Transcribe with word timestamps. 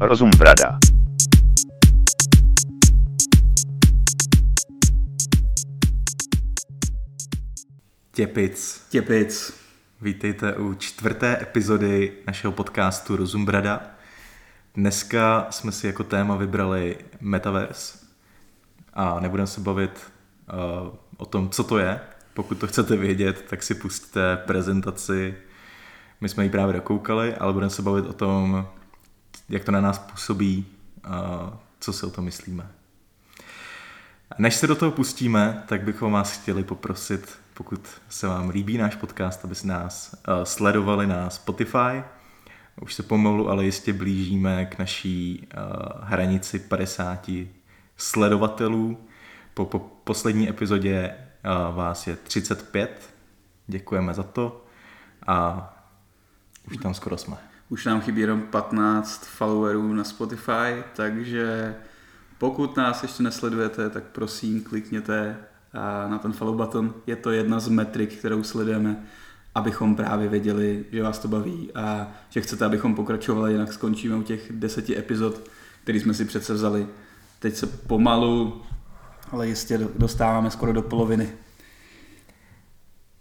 Rozum 0.00 0.30
brada. 0.38 0.78
Těpic. 8.12 8.86
Těpic. 8.90 9.60
Vítejte 10.00 10.56
u 10.56 10.74
čtvrté 10.74 11.42
epizody 11.42 12.12
našeho 12.26 12.52
podcastu 12.52 13.16
Rozum 13.16 13.44
Brada. 13.44 13.80
Dneska 14.74 15.46
jsme 15.50 15.72
si 15.72 15.86
jako 15.86 16.04
téma 16.04 16.36
vybrali 16.36 16.98
Metaverse 17.20 17.98
a 18.94 19.20
nebudeme 19.20 19.46
se 19.46 19.60
bavit 19.60 19.90
uh, 19.92 20.94
o 21.16 21.26
tom, 21.26 21.50
co 21.50 21.64
to 21.64 21.78
je. 21.78 22.00
Pokud 22.34 22.58
to 22.58 22.66
chcete 22.66 22.96
vědět, 22.96 23.44
tak 23.50 23.62
si 23.62 23.74
pustíte 23.74 24.36
prezentaci. 24.36 25.34
My 26.20 26.28
jsme 26.28 26.44
ji 26.44 26.50
právě 26.50 26.72
dokoukali, 26.72 27.34
ale 27.34 27.52
budeme 27.52 27.70
se 27.70 27.82
bavit 27.82 28.06
o 28.06 28.12
tom, 28.12 28.66
jak 29.48 29.64
to 29.64 29.72
na 29.72 29.80
nás 29.80 29.98
působí, 29.98 30.66
co 31.80 31.92
si 31.92 32.06
o 32.06 32.10
tom 32.10 32.24
myslíme. 32.24 32.70
Než 34.38 34.54
se 34.54 34.66
do 34.66 34.74
toho 34.74 34.90
pustíme, 34.90 35.62
tak 35.68 35.82
bychom 35.82 36.12
vás 36.12 36.32
chtěli 36.32 36.64
poprosit, 36.64 37.38
pokud 37.54 37.88
se 38.08 38.26
vám 38.26 38.48
líbí 38.48 38.78
náš 38.78 38.94
podcast, 38.94 39.44
aby 39.44 39.54
nás 39.64 40.14
sledovali 40.44 41.06
na 41.06 41.30
Spotify. 41.30 42.02
Už 42.80 42.94
se 42.94 43.02
pomalu, 43.02 43.50
ale 43.50 43.64
jistě 43.64 43.92
blížíme 43.92 44.66
k 44.66 44.78
naší 44.78 45.48
hranici 46.02 46.58
50 46.58 47.30
sledovatelů. 47.96 48.98
Po, 49.54 49.64
po 49.64 49.78
poslední 49.78 50.48
epizodě 50.48 51.14
vás 51.74 52.06
je 52.06 52.16
35. 52.16 53.14
Děkujeme 53.66 54.14
za 54.14 54.22
to 54.22 54.64
a 55.26 55.70
už 56.70 56.76
tam 56.76 56.94
skoro 56.94 57.16
jsme. 57.16 57.53
Už 57.74 57.84
nám 57.84 58.00
chybí 58.00 58.20
jenom 58.20 58.42
15 58.42 59.26
followerů 59.26 59.94
na 59.94 60.04
Spotify, 60.04 60.84
takže 60.96 61.74
pokud 62.38 62.76
nás 62.76 63.02
ještě 63.02 63.22
nesledujete, 63.22 63.90
tak 63.90 64.04
prosím 64.04 64.64
klikněte 64.64 65.36
na 66.08 66.18
ten 66.18 66.32
follow 66.32 66.56
button. 66.56 66.94
Je 67.06 67.16
to 67.16 67.30
jedna 67.30 67.60
z 67.60 67.68
metrik, 67.68 68.18
kterou 68.18 68.42
sledujeme, 68.42 69.04
abychom 69.54 69.96
právě 69.96 70.28
věděli, 70.28 70.84
že 70.92 71.02
vás 71.02 71.18
to 71.18 71.28
baví 71.28 71.70
a 71.74 72.12
že 72.30 72.40
chcete, 72.40 72.64
abychom 72.64 72.94
pokračovali, 72.94 73.52
jinak 73.52 73.72
skončíme 73.72 74.16
u 74.16 74.22
těch 74.22 74.52
deseti 74.52 74.98
epizod, 74.98 75.50
který 75.82 76.00
jsme 76.00 76.14
si 76.14 76.24
přece 76.24 76.54
vzali. 76.54 76.86
Teď 77.38 77.54
se 77.54 77.66
pomalu, 77.66 78.62
ale 79.32 79.48
jistě 79.48 79.80
dostáváme 79.98 80.50
skoro 80.50 80.72
do 80.72 80.82
poloviny. 80.82 81.32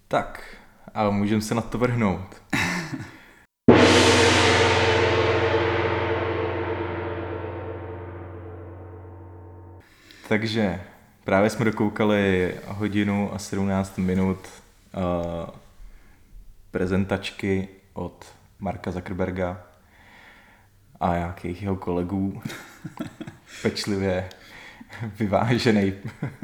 Tak, 0.08 0.58
a 0.94 1.10
můžeme 1.10 1.42
se 1.42 1.56
na 1.56 1.62
to 1.62 1.78
vrhnout. 1.78 2.42
Takže 10.28 10.82
právě 11.24 11.50
jsme 11.50 11.66
dokoukali 11.66 12.54
hodinu 12.68 13.34
a 13.34 13.40
17 13.40 13.98
minut 13.98 14.38
uh, 14.38 15.50
prezentačky 16.72 17.68
od 17.94 18.26
Marka 18.60 18.92
Zuckerberga 18.92 19.64
a 21.00 21.16
nějakých 21.16 21.62
jeho 21.62 21.76
kolegů. 21.76 22.42
Pečlivě 23.62 24.30
vyvážený 25.20 25.94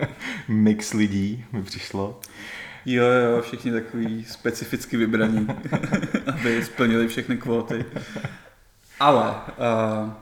mix 0.47 0.93
lidí 0.93 1.45
mi 1.51 1.63
přišlo. 1.63 2.19
Jo, 2.85 3.05
jo, 3.05 3.41
všichni 3.41 3.71
takový 3.71 4.25
specificky 4.25 4.97
vybraní, 4.97 5.47
aby 6.33 6.63
splnili 6.63 7.07
všechny 7.07 7.37
kvóty. 7.37 7.85
Ale 8.99 9.29
uh, 9.29 10.13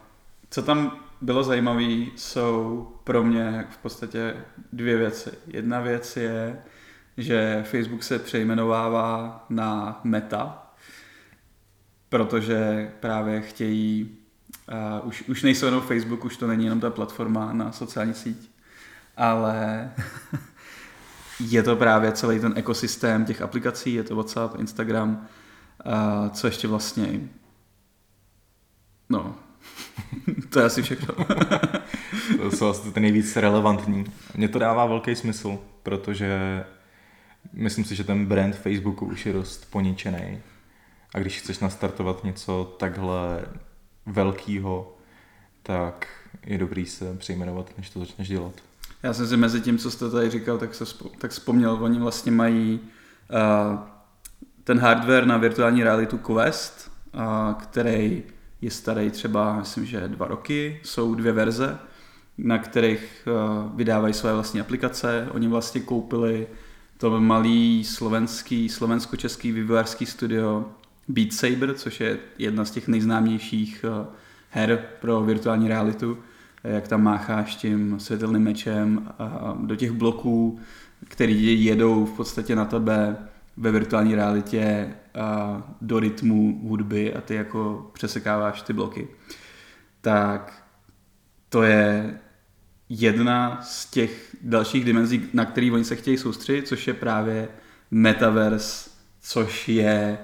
co 0.50 0.64
tam 0.64 1.07
bylo 1.22 1.44
zajímavé, 1.44 1.84
jsou 2.16 2.88
pro 3.04 3.24
mě 3.24 3.68
v 3.70 3.78
podstatě 3.78 4.36
dvě 4.74 4.98
věci. 4.98 5.32
Jedna 5.48 5.82
věc 5.82 6.18
je, 6.18 6.62
že 7.18 7.64
Facebook 7.68 8.04
se 8.04 8.20
přejmenovává 8.20 9.46
na 9.50 10.02
Meta, 10.04 10.74
protože 12.10 12.92
právě 13.00 13.42
chtějí, 13.42 14.18
uh, 15.02 15.08
už, 15.08 15.22
už 15.22 15.44
nejsou 15.44 15.66
jenom 15.66 15.82
Facebook, 15.82 16.26
už 16.26 16.38
to 16.38 16.48
není 16.48 16.64
jenom 16.64 16.80
ta 16.80 16.90
platforma 16.90 17.54
na 17.54 17.72
sociální 17.72 18.14
síť, 18.14 18.52
ale 19.18 19.92
je 21.40 21.64
to 21.64 21.76
právě 21.76 22.12
celý 22.12 22.40
ten 22.40 22.54
ekosystém 22.56 23.26
těch 23.26 23.42
aplikací, 23.42 23.94
je 23.94 24.04
to 24.04 24.16
WhatsApp, 24.16 24.60
Instagram, 24.60 25.28
uh, 25.86 26.30
co 26.30 26.48
ještě 26.48 26.68
vlastně, 26.68 27.20
no, 29.10 29.36
to 30.50 30.60
je 30.60 30.66
asi 30.66 30.82
všechno. 30.82 31.16
to 32.42 32.52
jsou 32.52 32.70
asi 32.70 32.92
ty 32.92 33.00
nejvíc 33.00 33.36
relevantní. 33.36 34.06
Mně 34.36 34.48
to 34.48 34.60
dává 34.60 34.86
velký 34.86 35.16
smysl, 35.16 35.60
protože 35.84 36.64
myslím 37.54 37.86
si, 37.86 37.96
že 37.96 38.04
ten 38.04 38.26
brand 38.26 38.56
Facebooku 38.56 39.06
už 39.06 39.26
je 39.26 39.34
dost 39.34 39.72
poničený. 39.72 40.40
A 41.14 41.20
když 41.20 41.40
chceš 41.40 41.60
nastartovat 41.60 42.24
něco 42.24 42.76
takhle 42.80 43.46
velkého, 44.06 44.98
tak 45.64 46.08
je 46.46 46.58
dobrý 46.58 46.86
se 46.86 47.16
přejmenovat, 47.16 47.78
než 47.78 47.90
to 47.90 48.00
začneš 48.00 48.28
dělat. 48.28 48.54
Já 49.04 49.14
jsem 49.14 49.28
si 49.28 49.38
mezi 49.38 49.62
tím, 49.62 49.78
co 49.78 49.92
jste 49.92 50.10
tady 50.10 50.30
říkal, 50.30 50.58
tak, 50.58 50.76
se 50.76 50.86
tak 51.18 51.32
vzpomněl, 51.32 51.78
oni 51.82 52.00
vlastně 52.00 52.32
mají 52.32 52.80
uh, 52.80 53.80
ten 54.64 54.80
hardware 54.80 55.26
na 55.26 55.38
virtuální 55.38 55.84
realitu 55.84 56.18
Quest, 56.18 56.92
uh, 57.16 57.54
který 57.54 58.24
je 58.62 58.72
starý 58.72 59.12
třeba, 59.12 59.60
myslím, 59.60 59.86
že 59.86 60.08
dva 60.08 60.28
roky, 60.28 60.80
jsou 60.84 61.16
dvě 61.16 61.32
verze, 61.32 61.78
na 62.38 62.58
kterých 62.58 63.28
uh, 63.28 63.78
vydávají 63.78 64.14
své 64.14 64.34
vlastní 64.34 64.60
aplikace. 64.62 65.28
Oni 65.32 65.48
vlastně 65.48 65.82
koupili 65.82 66.48
to 66.98 67.22
malý 67.22 67.84
slovenský, 67.84 68.70
slovensko-český 68.70 69.52
vývojářský 69.52 70.06
studio 70.06 70.66
Beat 71.08 71.34
Saber, 71.34 71.74
což 71.74 72.00
je 72.00 72.20
jedna 72.38 72.66
z 72.66 72.72
těch 72.72 72.88
nejznámějších 72.88 73.86
uh, 73.88 74.06
her 74.50 74.86
pro 75.02 75.22
virtuální 75.22 75.68
realitu, 75.68 76.18
jak 76.64 76.88
tam 76.88 77.04
mácháš 77.04 77.56
tím 77.56 78.00
světelným 78.00 78.44
mečem 78.44 79.14
a 79.20 79.58
do 79.62 79.76
těch 79.76 79.92
bloků, 79.92 80.60
který 81.08 81.66
jedou 81.66 82.06
v 82.06 82.18
podstatě 82.18 82.56
na 82.56 82.66
tebe 82.66 83.18
ve 83.58 83.72
virtuální 83.72 84.16
realitě 84.16 84.96
a 85.16 85.62
do 85.82 86.00
rytmu 86.00 86.60
hudby 86.64 87.14
a 87.14 87.22
ty 87.22 87.36
jako 87.36 87.92
přesekáváš 87.94 88.62
ty 88.62 88.74
bloky. 88.74 89.08
Tak 90.02 90.64
to 91.50 91.64
je 91.64 92.20
jedna 92.90 93.62
z 93.62 93.92
těch 93.92 94.36
dalších 94.42 94.86
dimenzí, 94.86 95.30
na 95.34 95.46
který 95.46 95.72
oni 95.72 95.84
se 95.84 95.96
chtějí 95.96 96.18
soustředit, 96.18 96.68
což 96.68 96.88
je 96.88 96.94
právě 96.94 97.50
metaverse, 97.92 98.90
což 99.22 99.70
je 99.70 100.18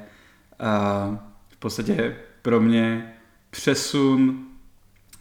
a, 0.60 1.10
v 1.50 1.58
podstatě 1.58 2.16
pro 2.42 2.62
mě 2.62 3.14
přesun 3.50 4.46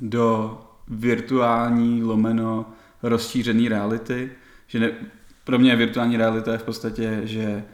do 0.01 0.61
virtuální 0.89 2.03
lomeno 2.03 2.73
rozšířený 3.03 3.69
reality, 3.69 4.31
že 4.67 4.81
ne, 4.81 4.91
pro 5.45 5.59
mě 5.59 5.77
virtuální 5.77 6.17
realita 6.17 6.53
je 6.53 6.59
v 6.59 6.63
podstatě, 6.63 7.21
že 7.25 7.65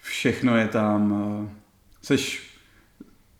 všechno 0.00 0.56
je 0.56 0.68
tam, 0.68 1.14
seš 2.02 2.48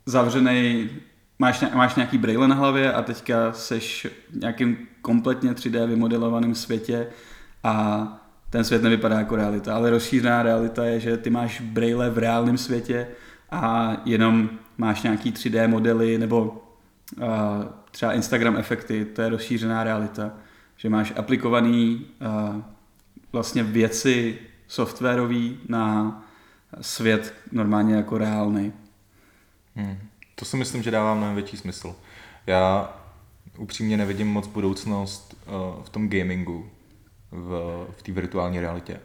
zavřený, 0.07 0.91
máš, 1.39 1.65
máš 1.75 1.95
nějaký 1.95 2.19
braille 2.19 2.49
na 2.49 2.55
hlavě 2.55 2.93
a 2.93 3.03
teďka 3.03 3.53
seš 3.53 4.07
v 4.31 4.37
nějakým 4.37 4.89
kompletně 5.03 5.53
3D 5.53 5.87
vymodelovaném 5.87 6.55
světě 6.55 7.07
a 7.65 8.07
ten 8.51 8.65
svět 8.65 8.83
nevypadá 8.83 9.19
jako 9.19 9.37
realita, 9.37 9.75
ale 9.75 9.91
rozšířená 9.91 10.43
realita 10.43 10.85
je, 10.85 11.01
že 11.01 11.17
ty 11.17 11.31
máš 11.31 11.61
braille 11.61 12.11
v 12.11 12.19
reálném 12.19 12.59
světě 12.59 13.09
a 13.51 13.93
jenom 14.05 14.51
máš 14.79 15.03
nějaký 15.03 15.33
3D 15.33 15.69
modely 15.69 16.19
nebo 16.19 16.65
uh, 17.17 17.25
třeba 17.91 18.13
Instagram 18.13 18.57
efekty, 18.57 19.05
to 19.05 19.23
je 19.23 19.29
rozšířená 19.29 19.85
realita, 19.85 20.31
že 20.77 20.89
máš 20.89 21.13
aplikovaný 21.17 22.07
uh, 22.21 22.63
vlastně 23.33 23.63
věci 23.63 24.39
softwarový 24.69 25.59
na 25.69 26.28
svět 26.81 27.35
normálně 27.53 27.95
jako 27.95 28.19
reálný. 28.19 28.73
Hmm. 29.75 29.99
To 30.35 30.45
si 30.45 30.57
myslím, 30.57 30.83
že 30.83 30.91
dává 30.91 31.15
mnohem 31.15 31.35
větší 31.35 31.57
smysl. 31.57 31.97
Já 32.47 32.95
upřímně 33.59 33.97
nevidím 33.97 34.29
moc 34.29 34.47
budoucnost 34.47 35.37
uh, 35.47 35.85
v 35.85 35.89
tom 35.89 36.09
gamingu, 36.09 36.71
v, 37.31 37.87
v 37.99 38.03
té 38.03 38.13
virtuální 38.13 38.61
realitě. 38.61 39.01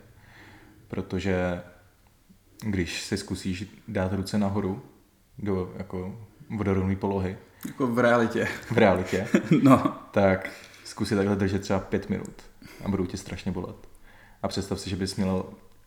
Protože 0.88 1.62
když 2.66 3.02
si 3.02 3.18
zkusíš 3.18 3.66
dát 3.88 4.14
ruce 4.14 4.38
nahoru 4.38 4.82
do 5.38 5.74
jako 5.78 6.20
vodorovné 6.50 6.96
polohy. 6.96 7.38
Jako 7.68 7.88
v 7.88 8.00
realitě. 8.00 8.48
V 8.72 8.78
realitě. 8.78 9.28
no. 9.64 9.96
Tak 10.12 10.50
zkusit 10.84 11.16
takhle 11.16 11.36
držet 11.36 11.62
třeba 11.62 11.80
pět 11.80 12.10
minut 12.10 12.42
a 12.86 12.90
budou 12.90 13.06
tě 13.06 13.18
strašně 13.18 13.52
bolet. 13.52 13.76
A 14.42 14.48
představ 14.48 14.80
si, 14.80 14.90
že 14.90 14.96
bys 14.96 15.16
měl 15.16 15.46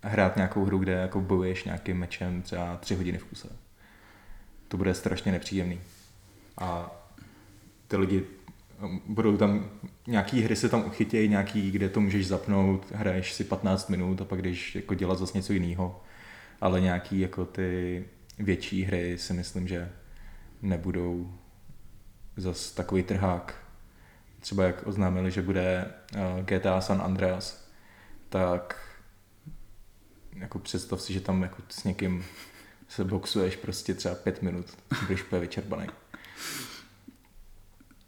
hrát 0.08 0.36
nějakou 0.36 0.64
hru, 0.64 0.78
kde 0.78 0.92
jako 0.92 1.20
bojuješ 1.20 1.64
nějakým 1.64 1.98
mečem 1.98 2.42
třeba 2.42 2.76
tři 2.76 2.94
hodiny 2.94 3.18
v 3.18 3.24
kuse. 3.24 3.48
To 4.68 4.76
bude 4.76 4.94
strašně 4.94 5.32
nepříjemný. 5.32 5.80
A 6.58 6.90
ty 7.88 7.96
lidi 7.96 8.24
budou 9.06 9.36
tam, 9.36 9.70
nějaký 10.06 10.42
hry 10.42 10.56
se 10.56 10.68
tam 10.68 10.84
uchytějí, 10.86 11.28
nějaký, 11.28 11.70
kde 11.70 11.88
to 11.88 12.00
můžeš 12.00 12.26
zapnout, 12.26 12.92
hraješ 12.94 13.32
si 13.32 13.44
15 13.44 13.88
minut 13.88 14.20
a 14.20 14.24
pak 14.24 14.42
jdeš 14.42 14.74
jako 14.74 14.94
dělat 14.94 15.18
zase 15.18 15.38
něco 15.38 15.52
jiného. 15.52 16.02
Ale 16.60 16.80
nějaký 16.80 17.20
jako 17.20 17.44
ty 17.44 18.04
větší 18.38 18.82
hry 18.82 19.18
si 19.18 19.32
myslím, 19.32 19.68
že 19.68 19.92
nebudou 20.62 21.34
zas 22.36 22.72
takový 22.72 23.02
trhák. 23.02 23.54
Třeba 24.40 24.64
jak 24.64 24.86
oznámili, 24.86 25.30
že 25.30 25.42
bude 25.42 25.84
uh, 26.14 26.44
GTA 26.44 26.80
San 26.80 27.02
Andreas, 27.02 27.70
tak 28.28 28.85
jako 30.38 30.58
představ 30.58 31.02
si, 31.02 31.12
že 31.12 31.20
tam 31.20 31.42
jako 31.42 31.62
s 31.68 31.84
někým 31.84 32.24
se 32.88 33.04
boxuješ 33.04 33.56
prostě 33.56 33.94
třeba 33.94 34.14
pět 34.14 34.42
minut, 34.42 34.66
budeš 35.00 35.22
úplně 35.22 35.40
vyčerpaný. 35.40 35.86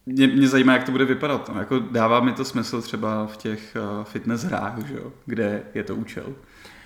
Mě, 0.07 0.27
mě 0.27 0.49
zajímá, 0.49 0.73
jak 0.73 0.85
to 0.85 0.93
bude 0.93 1.05
vypadat. 1.05 1.49
No. 1.55 1.61
Jako 1.61 1.79
dává 1.79 2.21
mi 2.21 2.33
to 2.33 2.45
smysl 2.45 2.83
třeba 2.83 3.27
v 3.27 3.37
těch 3.37 3.77
uh, 3.99 4.05
fitness 4.05 4.43
hrách, 4.43 4.87
že 4.87 4.95
jo? 4.95 5.13
kde 5.27 5.63
je 5.75 5.85
to 5.85 5.97
účel. 5.97 6.35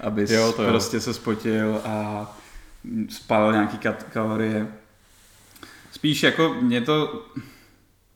Aby 0.00 0.26
jo, 0.28 0.52
to 0.52 0.64
prostě 0.64 0.96
jo. 0.96 1.00
se 1.00 1.14
spotil 1.14 1.80
a 1.84 2.26
spálil 3.08 3.52
nějaký 3.52 3.78
kalorie. 4.12 4.68
Spíš 5.92 6.22
jako 6.22 6.54
mě 6.60 6.80
to, 6.80 7.26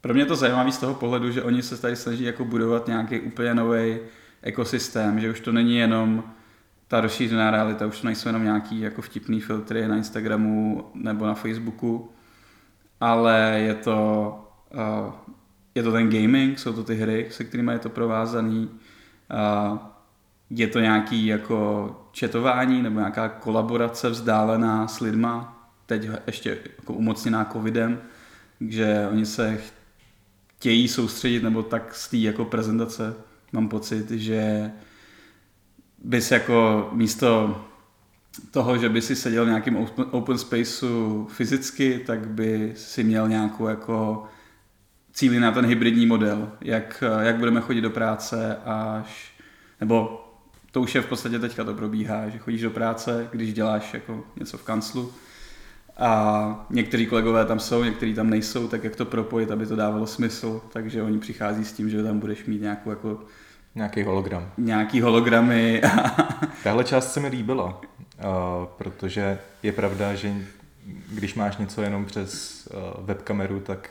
pro 0.00 0.14
mě 0.14 0.26
to 0.26 0.37
zajímavé 0.37 0.73
z 0.73 0.78
toho 0.78 0.94
pohledu, 0.94 1.31
že 1.31 1.43
oni 1.43 1.62
se 1.62 1.76
tady 1.76 1.96
snaží 1.96 2.25
jako 2.25 2.44
budovat 2.44 2.87
nějaký 2.87 3.20
úplně 3.20 3.55
nový 3.55 3.99
ekosystém, 4.43 5.20
že 5.20 5.31
už 5.31 5.40
to 5.40 5.52
není 5.52 5.76
jenom 5.76 6.25
ta 6.88 7.00
rozšířená 7.00 7.50
realita, 7.50 7.87
už 7.87 8.00
to 8.00 8.06
nejsou 8.06 8.29
jenom 8.29 8.44
nějaký 8.44 8.81
jako 8.81 9.03
vtipný 9.03 9.41
filtry 9.41 9.88
na 9.88 9.97
Instagramu 9.97 10.85
nebo 10.94 11.27
na 11.27 11.35
Facebooku, 11.35 12.11
ale 13.00 13.61
je 13.61 13.75
to, 13.75 14.38
uh, 14.75 15.12
je 15.75 15.83
to 15.83 15.93
ten 15.93 16.11
gaming, 16.11 16.59
jsou 16.59 16.73
to 16.73 16.85
ty 16.85 16.94
hry, 16.94 17.27
se 17.31 17.44
kterými 17.44 17.73
je 17.73 17.79
to 17.79 17.88
provázaný, 17.88 18.71
uh, 19.71 19.79
je 20.50 20.67
to 20.67 20.81
nějaký 20.81 21.27
jako 21.27 21.91
četování 22.12 22.83
nebo 22.83 22.99
nějaká 22.99 23.29
kolaborace 23.29 24.11
vzdálená 24.11 24.88
s 24.88 25.00
lidma, 25.00 25.69
teď 25.87 26.09
ještě 26.27 26.59
jako 26.77 26.93
umocněná 26.93 27.44
covidem, 27.44 28.00
že 28.61 29.09
oni 29.12 29.27
se 29.27 29.59
chtějí 30.56 30.88
soustředit, 30.88 31.43
nebo 31.43 31.62
tak 31.62 31.94
z 31.94 32.09
té 32.09 32.17
jako 32.17 32.44
prezentace 32.44 33.15
mám 33.53 33.69
pocit, 33.69 34.11
že 34.11 34.71
bys 36.06 36.31
jako 36.31 36.88
místo 36.93 37.61
toho, 38.50 38.79
že 38.79 38.88
by 38.88 39.03
si 39.03 39.17
seděl 39.17 39.44
v 39.44 39.49
nějakém 39.49 39.87
open 40.11 40.38
spaceu 40.38 41.26
fyzicky, 41.31 42.03
tak 42.06 42.29
by 42.29 42.73
si 42.76 43.05
měl 43.05 43.29
nějakou 43.29 43.67
jako 43.67 44.25
cíli 45.12 45.41
na 45.41 45.53
ten 45.53 45.67
hybridní 45.67 46.06
model, 46.06 46.53
jak, 46.61 47.05
jak 47.20 47.37
budeme 47.37 47.61
chodit 47.61 47.81
do 47.81 47.91
práce 47.91 48.56
až, 48.64 49.32
nebo 49.81 50.23
to 50.70 50.81
už 50.81 50.94
je 50.94 51.03
v 51.03 51.06
podstatě 51.06 51.38
teďka 51.38 51.64
to 51.64 51.75
probíhá, 51.75 52.29
že 52.29 52.38
chodíš 52.38 52.62
do 52.62 52.70
práce, 52.70 53.29
když 53.32 53.55
děláš 53.55 53.94
jako 53.94 54.25
něco 54.37 54.59
v 54.59 54.62
kanclu. 54.62 55.12
A 55.97 56.67
někteří 56.70 57.06
kolegové 57.06 57.44
tam 57.44 57.61
jsou, 57.61 57.85
někteří 57.85 58.14
tam 58.14 58.31
nejsou, 58.31 58.69
tak 58.69 58.85
jak 58.85 58.97
to 58.97 59.05
propojit, 59.05 59.50
aby 59.50 59.67
to 59.67 59.76
dávalo 59.76 60.06
smysl, 60.06 60.62
takže 60.73 61.02
oni 61.02 61.19
přichází 61.19 61.64
s 61.64 61.73
tím, 61.73 61.91
že 61.91 62.02
tam 62.02 62.19
budeš 62.19 62.44
mít 62.44 62.61
nějakou 62.61 62.91
jako 62.91 63.20
Nějaký 63.76 64.02
hologram. 64.02 64.52
Nějaký 64.58 65.00
hologramy. 65.00 65.82
Tahle 66.64 66.84
část 66.84 67.12
se 67.12 67.20
mi 67.20 67.28
líbila, 67.28 67.67
uh, 67.67 68.23
protože 68.76 69.38
je 69.62 69.73
pravda, 69.73 70.14
že 70.14 70.34
když 71.12 71.34
máš 71.34 71.56
něco 71.56 71.82
jenom 71.82 72.05
přes 72.05 72.62
uh, 72.67 73.06
webkameru, 73.06 73.61
tak 73.61 73.90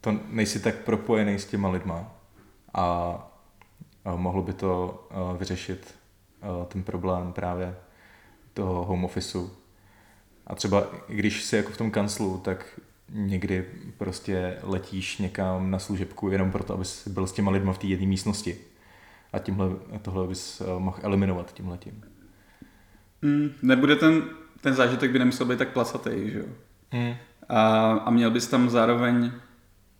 to 0.00 0.20
nejsi 0.28 0.60
tak 0.60 0.74
propojený 0.74 1.38
s 1.38 1.46
těma 1.46 1.68
lidma 1.68 2.12
a 2.74 3.16
mohlo 4.16 4.42
by 4.42 4.52
to 4.52 5.04
uh, 5.10 5.38
vyřešit 5.38 5.94
ten 6.68 6.82
problém 6.82 7.32
právě 7.32 7.76
toho 8.54 8.84
home 8.84 9.04
officeu. 9.04 9.50
A 10.46 10.54
třeba 10.54 10.86
když 11.08 11.44
jsi 11.44 11.56
jako 11.56 11.72
v 11.72 11.76
tom 11.76 11.90
kanclu, 11.90 12.38
tak 12.44 12.80
někdy 13.08 13.66
prostě 13.98 14.58
letíš 14.62 15.18
někam 15.18 15.70
na 15.70 15.78
služebku 15.78 16.30
jenom 16.30 16.50
proto, 16.52 16.74
abys 16.74 17.08
byl 17.08 17.26
s 17.26 17.32
těma 17.32 17.50
lidma 17.50 17.72
v 17.72 17.78
té 17.78 17.86
jedné 17.86 18.06
místnosti 18.06 18.58
a 19.32 19.38
tímhle, 19.38 19.68
tohle 20.02 20.28
bys 20.28 20.60
eh, 20.60 20.78
mohl 20.78 20.98
eliminovat 21.02 21.54
tímhletím. 21.54 22.04
Mm, 23.22 23.50
nebude 23.62 23.96
ten, 23.96 24.22
ten 24.60 24.74
zážitek 24.74 25.10
by 25.10 25.18
nemusel 25.18 25.46
být 25.46 25.58
tak 25.58 25.68
placatý, 25.68 26.30
že 26.30 26.38
jo? 26.38 26.44
Mm. 26.92 27.14
A, 27.48 27.92
a 27.92 28.10
měl 28.10 28.30
bys 28.30 28.46
tam 28.46 28.70
zároveň, 28.70 29.32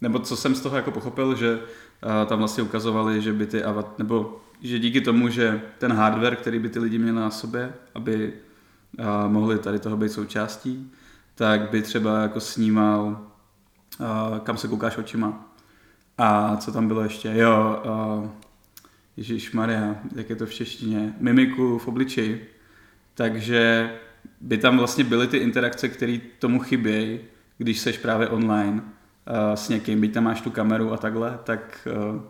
nebo 0.00 0.19
co 0.19 0.37
jsem 0.37 0.55
z 0.55 0.61
toho 0.61 0.76
jako 0.76 0.90
pochopil, 0.90 1.37
že 1.37 1.61
a, 2.02 2.25
tam 2.25 2.38
vlastně 2.38 2.62
ukazovali, 2.62 3.23
že 3.23 3.32
by 3.32 3.46
ty 3.46 3.64
avat, 3.64 3.99
nebo 3.99 4.40
že 4.61 4.79
díky 4.79 5.00
tomu, 5.00 5.29
že 5.29 5.62
ten 5.79 5.93
hardware, 5.93 6.37
který 6.37 6.58
by 6.58 6.69
ty 6.69 6.79
lidi 6.79 6.99
měli 6.99 7.17
na 7.17 7.31
sobě, 7.31 7.73
aby 7.94 8.32
a, 8.99 9.29
mohli 9.29 9.58
tady 9.58 9.79
toho 9.79 9.96
být 9.96 10.12
součástí, 10.12 10.93
tak 11.34 11.70
by 11.70 11.82
třeba 11.82 12.23
jako 12.23 12.40
snímal, 12.40 13.20
a, 14.05 14.40
kam 14.44 14.56
se 14.56 14.69
koukáš 14.69 14.96
očima. 14.96 15.49
A 16.19 16.56
co 16.56 16.73
tam 16.73 16.88
bylo 16.88 17.00
ještě? 17.00 17.32
Jo, 17.34 17.82
a, 17.84 18.43
Ježíš 19.17 19.53
Maria, 19.53 19.97
jak 20.17 20.31
je 20.31 20.37
to 20.37 20.47
v 20.47 20.55
češtině, 20.55 21.14
mimiku 21.19 21.79
v 21.79 21.88
obličeji. 21.88 22.49
Takže 23.14 23.93
by 24.41 24.59
tam 24.59 24.79
vlastně 24.79 25.05
byly 25.05 25.26
ty 25.26 25.37
interakce, 25.37 25.88
které 25.88 26.19
tomu 26.38 26.61
chybějí, 26.61 27.20
když 27.59 27.79
seš 27.79 27.99
právě 27.99 28.29
online 28.29 28.82
uh, 28.82 29.55
s 29.55 29.69
někým, 29.69 30.00
byť 30.00 30.14
tam 30.14 30.25
máš 30.25 30.41
tu 30.41 30.50
kameru 30.50 30.93
a 30.93 30.97
takhle, 30.97 31.38
tak... 31.44 31.88
Uh, 32.14 32.23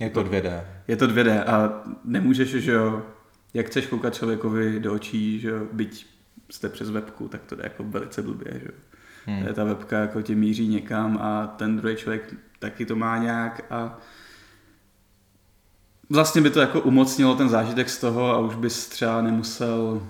je 0.00 0.10
to 0.10 0.24
2D. 0.24 0.64
Je 0.88 0.96
to 0.96 1.06
2D 1.06 1.42
a 1.46 1.82
nemůžeš, 2.04 2.48
že 2.50 2.72
jo, 2.72 3.06
jak 3.54 3.66
chceš 3.66 3.86
koukat 3.86 4.14
člověkovi 4.14 4.80
do 4.80 4.92
očí, 4.92 5.40
že 5.40 5.48
jo, 5.48 5.66
byť 5.72 6.06
jste 6.50 6.68
přes 6.68 6.90
webku, 6.90 7.28
tak 7.28 7.44
to 7.44 7.54
jde 7.54 7.62
jako 7.64 7.84
velice 7.84 8.22
blbě, 8.22 8.52
že 8.54 8.66
jo. 8.66 8.72
Hmm. 9.26 9.54
Ta 9.54 9.64
webka 9.64 9.98
jako 9.98 10.22
tě 10.22 10.34
míří 10.34 10.68
někam 10.68 11.18
a 11.20 11.46
ten 11.46 11.76
druhý 11.76 11.96
člověk 11.96 12.34
taky 12.58 12.86
to 12.86 12.96
má 12.96 13.18
nějak 13.18 13.66
a 13.70 13.98
vlastně 16.10 16.42
by 16.42 16.50
to 16.50 16.60
jako 16.60 16.80
umocnilo 16.80 17.34
ten 17.34 17.48
zážitek 17.48 17.90
z 17.90 17.98
toho 17.98 18.26
a 18.30 18.38
už 18.38 18.54
bys 18.54 18.88
třeba 18.88 19.22
nemusel, 19.22 20.02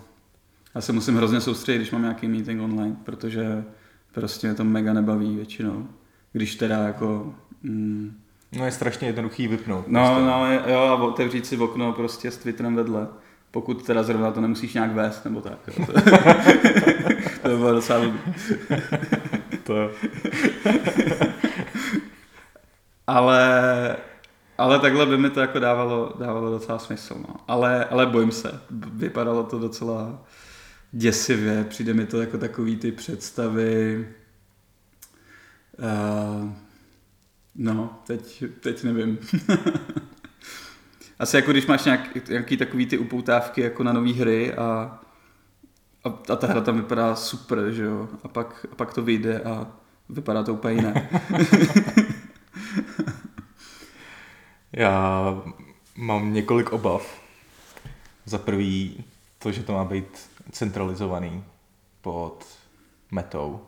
já 0.74 0.80
se 0.80 0.92
musím 0.92 1.16
hrozně 1.16 1.40
soustředit, 1.40 1.78
když 1.78 1.90
mám 1.90 2.02
nějaký 2.02 2.28
meeting 2.28 2.62
online, 2.62 2.96
protože 3.04 3.64
prostě 4.12 4.46
mě 4.46 4.56
to 4.56 4.64
mega 4.64 4.92
nebaví 4.92 5.36
většinou. 5.36 5.88
Když 6.32 6.54
teda 6.54 6.78
jako... 6.78 7.34
Mm, 7.62 8.20
no 8.52 8.64
je 8.64 8.72
strašně 8.72 9.08
jednoduchý 9.08 9.48
vypnout. 9.48 9.88
No, 9.88 10.06
prostě. 10.06 10.24
no, 10.26 10.72
jo, 10.72 10.80
a 10.80 11.02
otevřít 11.02 11.46
si 11.46 11.56
okno 11.56 11.92
prostě 11.92 12.30
s 12.30 12.36
Twitterem 12.36 12.74
vedle. 12.74 13.08
Pokud 13.50 13.86
teda 13.86 14.02
zrovna 14.02 14.30
to 14.30 14.40
nemusíš 14.40 14.74
nějak 14.74 14.92
vést, 14.92 15.24
nebo 15.24 15.40
tak. 15.40 15.58
Jo. 15.66 15.86
To, 15.86 15.92
to 17.42 17.48
by 17.48 17.56
bylo 17.56 17.72
docela 17.72 18.00
to. 19.64 19.90
Ale 23.06 23.96
ale 24.58 24.78
takhle 24.78 25.06
by 25.06 25.18
mi 25.18 25.30
to 25.30 25.40
jako 25.40 25.58
dávalo, 25.58 26.12
dávalo 26.18 26.50
docela 26.50 26.78
smysl. 26.78 27.14
No. 27.28 27.34
Ale, 27.48 27.84
ale 27.84 28.06
bojím 28.06 28.32
se. 28.32 28.60
Vypadalo 28.70 29.42
to 29.42 29.58
docela 29.58 30.22
děsivě. 30.92 31.64
Přijde 31.64 31.94
mi 31.94 32.06
to 32.06 32.20
jako 32.20 32.38
takový 32.38 32.76
ty 32.76 32.92
představy. 32.92 34.08
Uh, 35.78 36.50
no, 37.54 38.02
teď, 38.06 38.44
teď 38.60 38.84
nevím. 38.84 39.18
Asi 41.18 41.36
jako 41.36 41.50
když 41.50 41.66
máš 41.66 41.84
nějak, 41.84 42.28
nějaký 42.28 42.56
takový 42.56 42.86
ty 42.86 42.98
upoutávky 42.98 43.60
jako 43.60 43.82
na 43.82 43.92
nové 43.92 44.12
hry 44.12 44.54
a, 44.54 44.98
a, 46.04 46.08
a 46.32 46.36
ta 46.36 46.46
hra 46.46 46.60
tam 46.60 46.76
vypadá 46.76 47.14
super, 47.16 47.70
že 47.70 47.84
jo? 47.84 48.08
A 48.22 48.28
pak, 48.28 48.66
a 48.72 48.74
pak 48.74 48.94
to 48.94 49.02
vyjde 49.02 49.40
a 49.40 49.66
vypadá 50.08 50.42
to 50.42 50.54
úplně 50.54 50.74
jiné. 50.74 51.08
Já 54.76 55.34
mám 55.94 56.32
několik 56.32 56.72
obav. 56.72 57.22
Za 58.24 58.38
prvý 58.38 59.04
to, 59.38 59.52
že 59.52 59.62
to 59.62 59.72
má 59.72 59.84
být 59.84 60.30
centralizovaný 60.50 61.44
pod 62.00 62.58
metou, 63.10 63.66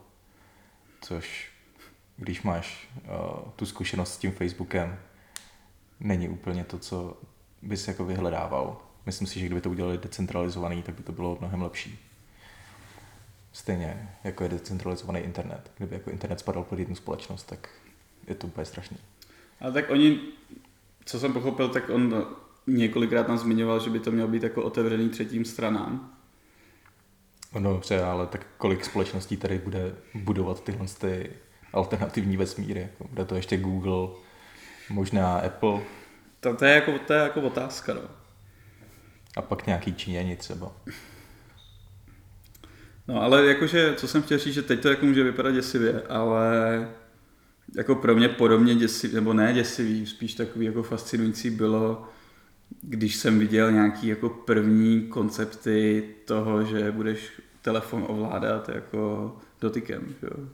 což 1.01 1.51
když 2.17 2.43
máš 2.43 2.89
uh, 2.97 3.51
tu 3.57 3.67
zkušenost 3.67 4.15
s 4.15 4.19
tím 4.19 4.33
Facebookem, 4.33 4.99
není 6.01 6.29
úplně 6.29 6.65
to, 6.65 6.79
co 6.79 7.17
bys 7.63 7.89
jako 7.89 8.05
vyhledával. 8.05 8.77
Myslím 9.07 9.27
si, 9.27 9.41
že 9.41 9.47
kdyby 9.47 9.61
to 9.61 9.71
udělali 9.71 9.99
decentralizovaný, 9.99 10.83
tak 10.83 10.95
by 10.95 11.03
to 11.03 11.13
bylo 11.13 11.37
mnohem 11.41 11.63
lepší. 11.63 11.99
Stejně 13.53 14.15
jako 14.25 14.43
je 14.43 14.49
decentralizovaný 14.49 15.21
internet. 15.21 15.71
Kdyby 15.77 15.95
jako 15.95 16.11
internet 16.11 16.41
spadal 16.41 16.65
pod 16.65 16.79
jednu 16.79 16.95
společnost, 16.95 17.43
tak 17.43 17.69
je 18.27 18.35
to 18.35 18.47
úplně 18.47 18.65
strašný. 18.65 18.97
Ale 19.61 19.73
tak 19.73 19.91
oni 19.91 20.21
co 21.09 21.21
jsem 21.21 21.33
pochopil, 21.33 21.69
tak 21.69 21.91
on 21.91 22.27
několikrát 22.67 23.29
nám 23.29 23.39
zmiňoval, 23.39 23.81
že 23.81 23.91
by 23.91 24.01
to 24.01 24.11
mělo 24.11 24.29
být 24.29 24.43
jako 24.43 24.63
otevřený 24.63 25.09
třetím 25.09 25.45
stranám. 25.45 26.13
No 27.59 27.73
dobře, 27.73 28.03
ale 28.03 28.27
tak 28.27 28.47
kolik 28.59 28.85
společností 28.85 29.37
tady 29.37 29.59
bude 29.59 29.95
budovat 30.15 30.65
tyhle 30.65 30.87
ty 31.01 31.31
alternativní 31.73 32.37
vesmír, 32.37 32.77
jako 32.77 33.09
bude 33.09 33.25
to 33.25 33.35
ještě 33.35 33.57
Google, 33.57 34.09
možná 34.91 35.39
Apple. 35.39 35.81
To, 36.41 36.55
to, 36.55 36.65
je, 36.65 36.75
jako, 36.75 36.93
to 37.07 37.13
je 37.13 37.21
jako 37.21 37.41
otázka, 37.41 37.95
no. 37.95 38.03
A 39.37 39.43
pak 39.43 39.67
nějaký 39.67 39.95
Číňani 39.95 40.37
třeba. 40.37 40.73
No 43.09 43.23
ale 43.23 43.47
jakože, 43.47 43.95
co 43.95 44.09
jsem 44.09 44.23
chtěl 44.23 44.39
říct, 44.39 44.55
že 44.55 44.63
teď 44.63 44.81
to 44.81 44.89
jako 44.89 45.07
může 45.07 45.25
vypadat 45.25 45.51
děsivě, 45.51 46.03
ale 46.03 46.89
jako 47.75 47.95
pro 47.95 48.15
mě 48.15 48.29
podobně 48.29 48.75
děsivý, 48.75 49.15
nebo 49.15 49.33
ne 49.33 49.53
děsivý, 49.53 50.07
spíš 50.07 50.35
takový 50.35 50.67
jako 50.67 50.83
fascinující 50.83 51.51
bylo, 51.51 52.09
když 52.83 53.17
jsem 53.17 53.39
viděl 53.39 53.73
nějaký 53.73 54.07
jako 54.07 54.29
první 54.29 55.03
koncepty 55.03 56.05
toho, 56.25 56.65
že 56.65 56.93
budeš 56.93 57.41
telefon 57.63 58.05
ovládat 58.09 58.69
jako 58.69 59.37
dotykem, 59.61 60.15
jo. 60.23 60.49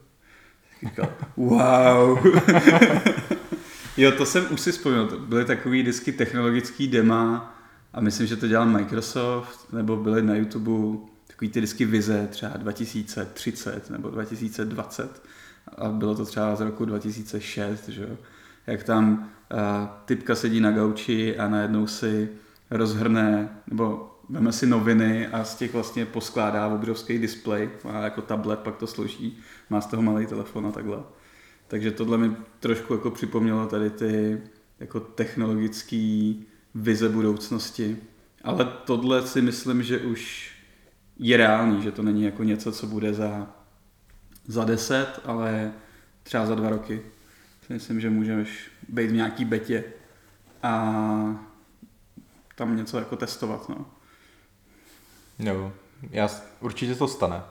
Říkal, 0.83 1.09
wow. 1.37 2.19
jo, 3.97 4.13
to 4.13 4.27
jsem 4.27 4.47
už 4.51 4.61
si 4.61 4.73
vzpomněl, 4.73 5.07
to 5.07 5.19
byly 5.19 5.45
takový 5.45 5.83
disky 5.83 6.13
technologický 6.13 6.89
dema 6.89 7.55
a 7.93 8.01
myslím, 8.01 8.27
že 8.27 8.37
to 8.37 8.49
dělal 8.49 8.67
Microsoft, 8.67 9.73
nebo 9.73 9.97
byly 9.97 10.23
na 10.23 10.35
YouTube 10.35 10.99
takový 11.27 11.51
ty 11.51 11.61
disky 11.61 11.85
vize 11.85 12.29
třeba 12.31 12.57
2030 12.57 13.91
nebo 13.91 14.11
2020 14.11 15.23
a 15.75 15.89
bylo 15.89 16.15
to 16.15 16.25
třeba 16.25 16.57
z 16.57 16.61
roku 16.61 16.85
2006, 16.85 17.89
že 17.89 18.03
jo? 18.03 18.17
jak 18.67 18.83
tam 18.83 19.31
uh, 19.53 19.59
typka 20.05 20.35
sedí 20.35 20.61
na 20.61 20.71
gauči 20.71 21.39
a 21.39 21.49
najednou 21.49 21.87
si 21.87 22.29
rozhrne, 22.71 23.49
nebo 23.67 24.11
veme 24.29 24.53
si 24.53 24.67
noviny 24.67 25.27
a 25.27 25.45
z 25.45 25.55
těch 25.55 25.73
vlastně 25.73 26.07
poskládá 26.07 26.67
obrovský 26.67 27.19
displej, 27.19 27.71
má 27.85 28.01
jako 28.01 28.23
tablet, 28.23 28.59
pak 28.59 28.77
to 28.77 28.87
složí, 28.87 29.39
má 29.71 29.81
z 29.81 29.87
toho 29.87 30.03
malý 30.03 30.27
telefon 30.27 30.67
a 30.67 30.73
takhle. 30.73 30.99
Takže 31.69 31.91
tohle 31.91 32.19
mi 32.19 32.37
trošku 32.61 32.95
jako 32.95 33.11
připomnělo 33.11 33.67
tady 33.67 33.91
ty 33.91 34.41
jako 34.81 35.01
technologické 35.01 36.35
vize 36.75 37.09
budoucnosti. 37.09 37.97
Ale 38.45 38.65
tohle 38.85 39.27
si 39.27 39.43
myslím, 39.43 39.83
že 39.83 39.99
už 39.99 40.53
je 41.19 41.37
reálný, 41.37 41.83
že 41.83 41.93
to 41.93 42.03
není 42.03 42.23
jako 42.23 42.45
něco, 42.45 42.73
co 42.73 42.87
bude 42.87 43.15
za, 43.15 43.47
za 44.47 44.65
deset, 44.65 45.21
ale 45.25 45.73
třeba 46.23 46.47
za 46.47 46.55
dva 46.55 46.71
roky. 46.71 47.03
Myslím, 47.69 48.01
že 48.01 48.11
můžeš 48.11 48.71
být 48.89 49.07
v 49.07 49.15
nějaký 49.15 49.45
betě 49.45 49.85
a 50.63 50.95
tam 52.55 52.77
něco 52.77 52.99
jako 52.99 53.17
testovat. 53.17 53.69
No. 53.69 53.87
Jo, 55.39 55.73
já, 56.11 56.31
určitě 56.61 56.95
to 56.95 57.09
stane. 57.09 57.43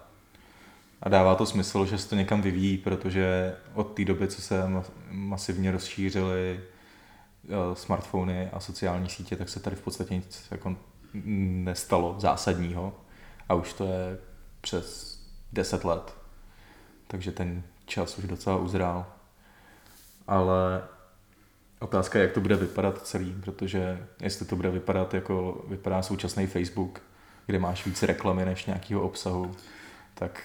A 1.02 1.10
dává 1.10 1.36
to 1.36 1.46
smysl, 1.46 1.86
že 1.86 1.98
se 1.98 2.10
to 2.10 2.16
někam 2.16 2.42
vyvíjí, 2.42 2.78
protože 2.78 3.56
od 3.74 3.84
té 3.84 4.06
doby, 4.06 4.28
co 4.28 4.42
se 4.42 4.64
masivně 5.10 5.72
rozšířily 5.72 6.60
eh, 6.60 7.76
smartfony 7.76 8.50
a 8.54 8.60
sociální 8.60 9.10
sítě, 9.10 9.36
tak 9.36 9.50
se 9.50 9.60
tady 9.60 9.76
v 9.76 9.82
podstatě 9.82 10.16
nic 10.16 10.48
jako 10.52 10.76
nestalo 11.64 12.16
zásadního. 12.20 13.00
A 13.50 13.54
už 13.54 13.74
to 13.74 13.86
je 13.86 14.18
přes 14.62 15.20
10 15.54 15.86
let. 15.86 16.23
Takže 17.13 17.32
ten 17.32 17.63
čas 17.86 18.17
už 18.17 18.25
docela 18.25 18.58
uzrál. 18.58 19.05
Ale 20.27 20.82
otázka 21.79 22.20
je, 22.20 22.24
jak 22.24 22.32
to 22.32 22.41
bude 22.41 22.55
vypadat 22.55 23.08
celý, 23.08 23.36
protože 23.43 24.08
jestli 24.22 24.46
to 24.46 24.55
bude 24.55 24.72
vypadat 24.72 25.13
jako 25.13 25.65
vypadá 25.70 26.01
současný 26.01 26.48
Facebook, 26.48 27.01
kde 27.46 27.60
máš 27.60 27.86
víc 27.86 28.03
reklamy 28.03 28.46
než 28.46 28.65
nějakého 28.65 29.01
obsahu, 29.01 29.51
tak 30.13 30.43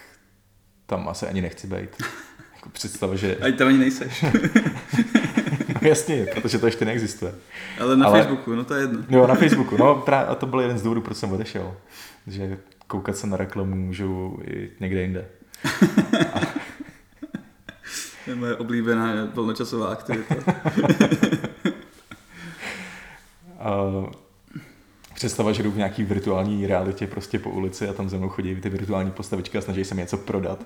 tam 0.85 1.09
asi 1.09 1.27
ani 1.27 1.41
nechci 1.41 1.67
být. 1.67 1.89
Jako 2.55 2.69
představa, 2.69 3.15
že... 3.15 3.35
Ani 3.35 3.53
tam 3.53 3.67
ani 3.67 3.77
nejseš. 3.77 4.25
no 5.81 5.81
jasně, 5.89 6.25
protože 6.25 6.59
to 6.59 6.65
ještě 6.65 6.85
neexistuje. 6.85 7.35
Ale 7.79 7.97
na 7.97 8.05
Ale... 8.05 8.19
Facebooku, 8.19 8.55
no 8.55 8.63
to 8.63 8.73
je 8.73 8.81
jedno. 8.81 9.03
Jo, 9.09 9.27
na 9.27 9.35
Facebooku, 9.43 9.77
no 9.77 9.95
právě, 9.95 10.27
a 10.27 10.35
to 10.35 10.45
byl 10.45 10.59
jeden 10.59 10.77
z 10.77 10.83
důvodů, 10.83 11.01
proč 11.01 11.17
jsem 11.17 11.31
odešel. 11.31 11.77
Že 12.27 12.57
koukat 12.87 13.17
se 13.17 13.27
na 13.27 13.37
reklamu 13.37 13.75
můžu 13.75 14.39
i 14.43 14.71
někde 14.79 15.01
jinde. 15.01 15.25
A... 16.33 16.58
Je 18.29 18.35
moje 18.35 18.55
oblíbená 18.55 19.13
volnočasová 19.33 19.87
aktivita. 19.87 20.35
a 23.59 23.83
představa, 25.15 25.51
že 25.51 25.63
jdu 25.63 25.71
v 25.71 25.77
nějaký 25.77 26.03
virtuální 26.03 26.67
realitě 26.67 27.07
prostě 27.07 27.39
po 27.39 27.49
ulici 27.49 27.87
a 27.87 27.93
tam 27.93 28.09
ze 28.09 28.17
mnou 28.17 28.29
chodí 28.29 28.55
ty 28.55 28.69
virtuální 28.69 29.11
postavičky 29.11 29.57
a 29.57 29.61
snaží 29.61 29.85
se 29.85 29.95
mi 29.95 30.01
něco 30.01 30.17
prodat. 30.17 30.65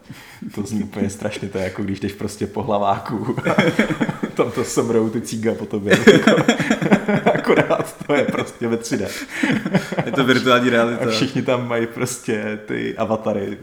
To 0.55 0.63
zní 0.63 0.84
úplně 0.84 1.10
strašně, 1.10 1.50
to 1.50 1.58
je 1.58 1.63
jako 1.63 1.84
když 1.84 2.00
jdeš 2.00 2.13
prostě 2.13 2.48
po 2.48 2.63
hlaváku 2.63 3.36
a 3.51 3.55
tam 4.34 4.51
to 4.51 4.63
semrou 4.63 5.10
ty 5.10 5.22
cíga 5.22 5.55
po 5.55 5.65
tobě. 5.65 5.98
Akorát 7.34 8.05
to 8.08 8.13
je 8.13 8.25
prostě 8.25 8.67
ve 8.67 8.75
3D. 8.75 9.08
Je 10.05 10.12
to 10.12 10.24
virtuální 10.24 10.70
realita. 10.70 11.05
A 11.05 11.10
všichni 11.10 11.41
tam 11.41 11.67
mají 11.67 11.88
prostě 11.88 12.60
ty 12.65 12.98
avatary 12.98 13.58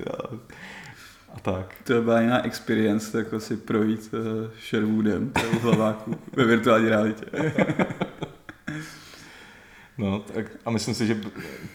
a, 1.35 1.41
tak. 1.41 1.75
To 1.85 2.03
byla 2.03 2.21
jiná 2.21 2.45
experience, 2.45 3.19
jako 3.19 3.41
si 3.41 3.57
projít 3.57 4.15
uh, 4.15 4.51
Sherwoodem 4.69 5.33
v 5.35 5.63
hlaváku 5.63 6.17
ve 6.33 6.45
virtuální 6.45 6.89
realitě. 6.89 7.27
No, 9.99 10.21
tak 10.21 10.47
a 10.65 10.71
myslím 10.71 10.95
si, 10.95 11.07
že 11.07 11.21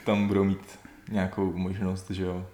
tam 0.05 0.27
budou 0.27 0.43
mít 0.43 0.79
nějakou 1.11 1.53
možnost, 1.53 2.09
že 2.11 2.23
jo, 2.23 2.47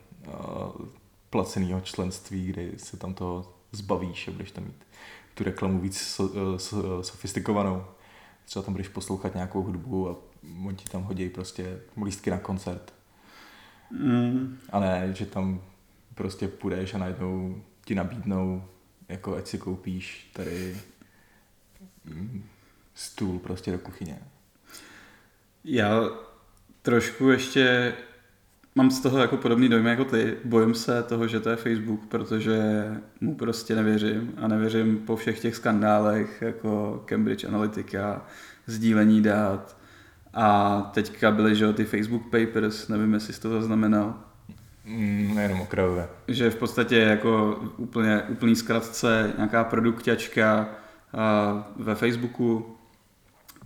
placeného 1.29 1.81
členství, 1.81 2.47
kdy 2.47 2.73
se 2.77 2.97
tam 2.97 3.13
toho 3.13 3.53
zbavíš 3.71 4.27
a 4.27 4.31
budeš 4.31 4.51
tam 4.51 4.63
mít 4.63 4.85
tu 5.33 5.43
reklamu 5.43 5.79
víc 5.79 5.97
so, 5.97 6.59
so, 6.59 7.03
sofistikovanou. 7.03 7.85
Třeba 8.45 8.63
tam 8.63 8.73
budeš 8.73 8.87
poslouchat 8.87 9.33
nějakou 9.33 9.63
hudbu 9.63 10.09
a 10.09 10.15
oni 10.65 10.77
ti 10.77 10.89
tam 10.89 11.03
hodí 11.03 11.29
prostě 11.29 11.79
lístky 12.03 12.29
na 12.29 12.37
koncert. 12.37 12.93
Mm. 13.91 14.57
A 14.69 14.79
ne, 14.79 15.13
že 15.13 15.25
tam 15.25 15.61
prostě 16.21 16.47
půjdeš 16.47 16.93
a 16.93 16.97
najednou 16.97 17.63
ti 17.85 17.95
nabídnou, 17.95 18.63
jako 19.09 19.35
ať 19.35 19.47
si 19.47 19.57
koupíš 19.57 20.29
tady 20.33 20.77
mm, 22.05 22.43
stůl 22.93 23.39
prostě 23.39 23.71
do 23.71 23.77
kuchyně. 23.77 24.19
Já 25.63 26.09
trošku 26.81 27.29
ještě 27.29 27.93
mám 28.75 28.91
z 28.91 28.99
toho 28.99 29.17
jako 29.17 29.37
podobný 29.37 29.69
dojem 29.69 29.85
jako 29.85 30.05
ty. 30.05 30.37
Bojím 30.45 30.73
se 30.73 31.03
toho, 31.03 31.27
že 31.27 31.39
to 31.39 31.49
je 31.49 31.55
Facebook, 31.55 32.05
protože 32.05 32.85
mu 33.21 33.35
prostě 33.35 33.75
nevěřím 33.75 34.33
a 34.37 34.47
nevěřím 34.47 34.97
po 34.97 35.15
všech 35.15 35.39
těch 35.39 35.55
skandálech 35.55 36.41
jako 36.41 37.03
Cambridge 37.05 37.45
Analytica, 37.45 38.25
sdílení 38.65 39.21
dát 39.21 39.77
a 40.33 40.81
teďka 40.93 41.31
byly, 41.31 41.55
že 41.55 41.73
ty 41.73 41.85
Facebook 41.85 42.23
Papers, 42.23 42.87
nevím, 42.87 43.13
jestli 43.13 43.33
jsi 43.33 43.41
to 43.41 43.49
zaznamenal. 43.49 44.30
Mm, 44.97 45.37
jenom 45.37 45.61
okrajové. 45.61 46.09
Že 46.27 46.49
v 46.49 46.55
podstatě 46.55 46.97
jako 46.97 47.59
úplně, 47.77 48.21
úplný 48.21 48.55
zkratce 48.55 49.33
nějaká 49.37 49.63
produkťačka 49.63 50.69
ve 51.75 51.95
Facebooku 51.95 52.75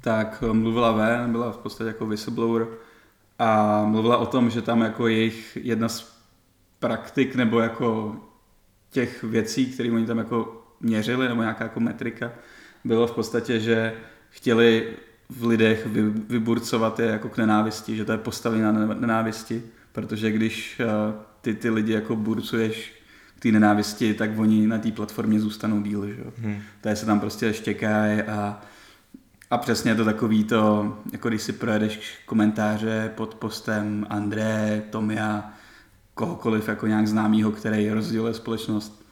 tak 0.02 0.44
mluvila 0.52 0.92
ven, 0.92 1.32
byla 1.32 1.52
v 1.52 1.58
podstatě 1.58 1.88
jako 1.88 2.06
whistleblower 2.06 2.68
a 3.40 3.82
mluvila 3.86 4.18
o 4.18 4.26
tom, 4.26 4.50
že 4.50 4.62
tam 4.62 4.82
jako 4.82 5.08
jejich 5.08 5.58
jedna 5.62 5.90
z 5.90 6.16
praktik 6.80 7.36
nebo 7.36 7.60
jako 7.60 8.16
těch 8.90 9.24
věcí, 9.24 9.66
které 9.66 9.92
oni 9.92 10.06
tam 10.06 10.18
jako 10.18 10.66
měřili, 10.82 11.28
nebo 11.28 11.42
nějaká 11.42 11.64
jako 11.64 11.80
metrika, 11.80 12.32
bylo 12.84 13.08
v 13.08 13.12
podstatě, 13.12 13.60
že 13.60 13.94
chtěli 14.30 14.94
v 15.30 15.46
lidech 15.46 15.88
vyburcovat 16.30 17.00
je 17.00 17.06
jako 17.06 17.30
k 17.30 17.38
nenávisti, 17.38 17.96
že 17.96 18.06
to 18.06 18.12
je 18.12 18.18
postavení 18.18 18.62
na 18.62 18.72
nenávisti, 18.72 19.64
protože 19.96 20.32
když 20.32 20.80
eh, 20.80 20.86
ty 21.42 21.54
ty 21.54 21.70
lidi 21.70 21.94
jako 21.94 22.16
burcuješ 22.16 22.94
k 23.38 23.40
té 23.40 23.52
nenávisti, 23.52 24.14
tak 24.14 24.30
oni 24.38 24.68
na 24.68 24.78
té 24.78 24.92
platformě 24.92 25.40
zůstanou 25.40 25.82
díl, 25.82 26.08
že 26.08 26.22
jo. 26.22 26.32
Hmm. 26.38 26.62
To 26.82 26.96
se 26.96 27.06
tam 27.06 27.20
prostě 27.20 27.54
štěkají 27.54 28.22
a 28.22 28.62
a 29.52 29.58
přesně 29.58 29.92
je 29.92 29.96
to 29.96 30.06
takový 30.06 30.44
to, 30.44 30.98
jako 31.12 31.30
když 31.30 31.42
si 31.42 31.54
projedeš 31.54 32.18
komentáře 32.26 33.12
pod 33.16 33.36
postem 33.36 34.08
André, 34.10 34.84
Tomia, 34.90 35.54
kohokoliv 36.14 36.68
jako 36.68 36.88
nějak 36.88 37.08
známýho, 37.08 37.52
který 37.52 37.90
rozděluje 37.90 38.34
společnost. 38.34 39.06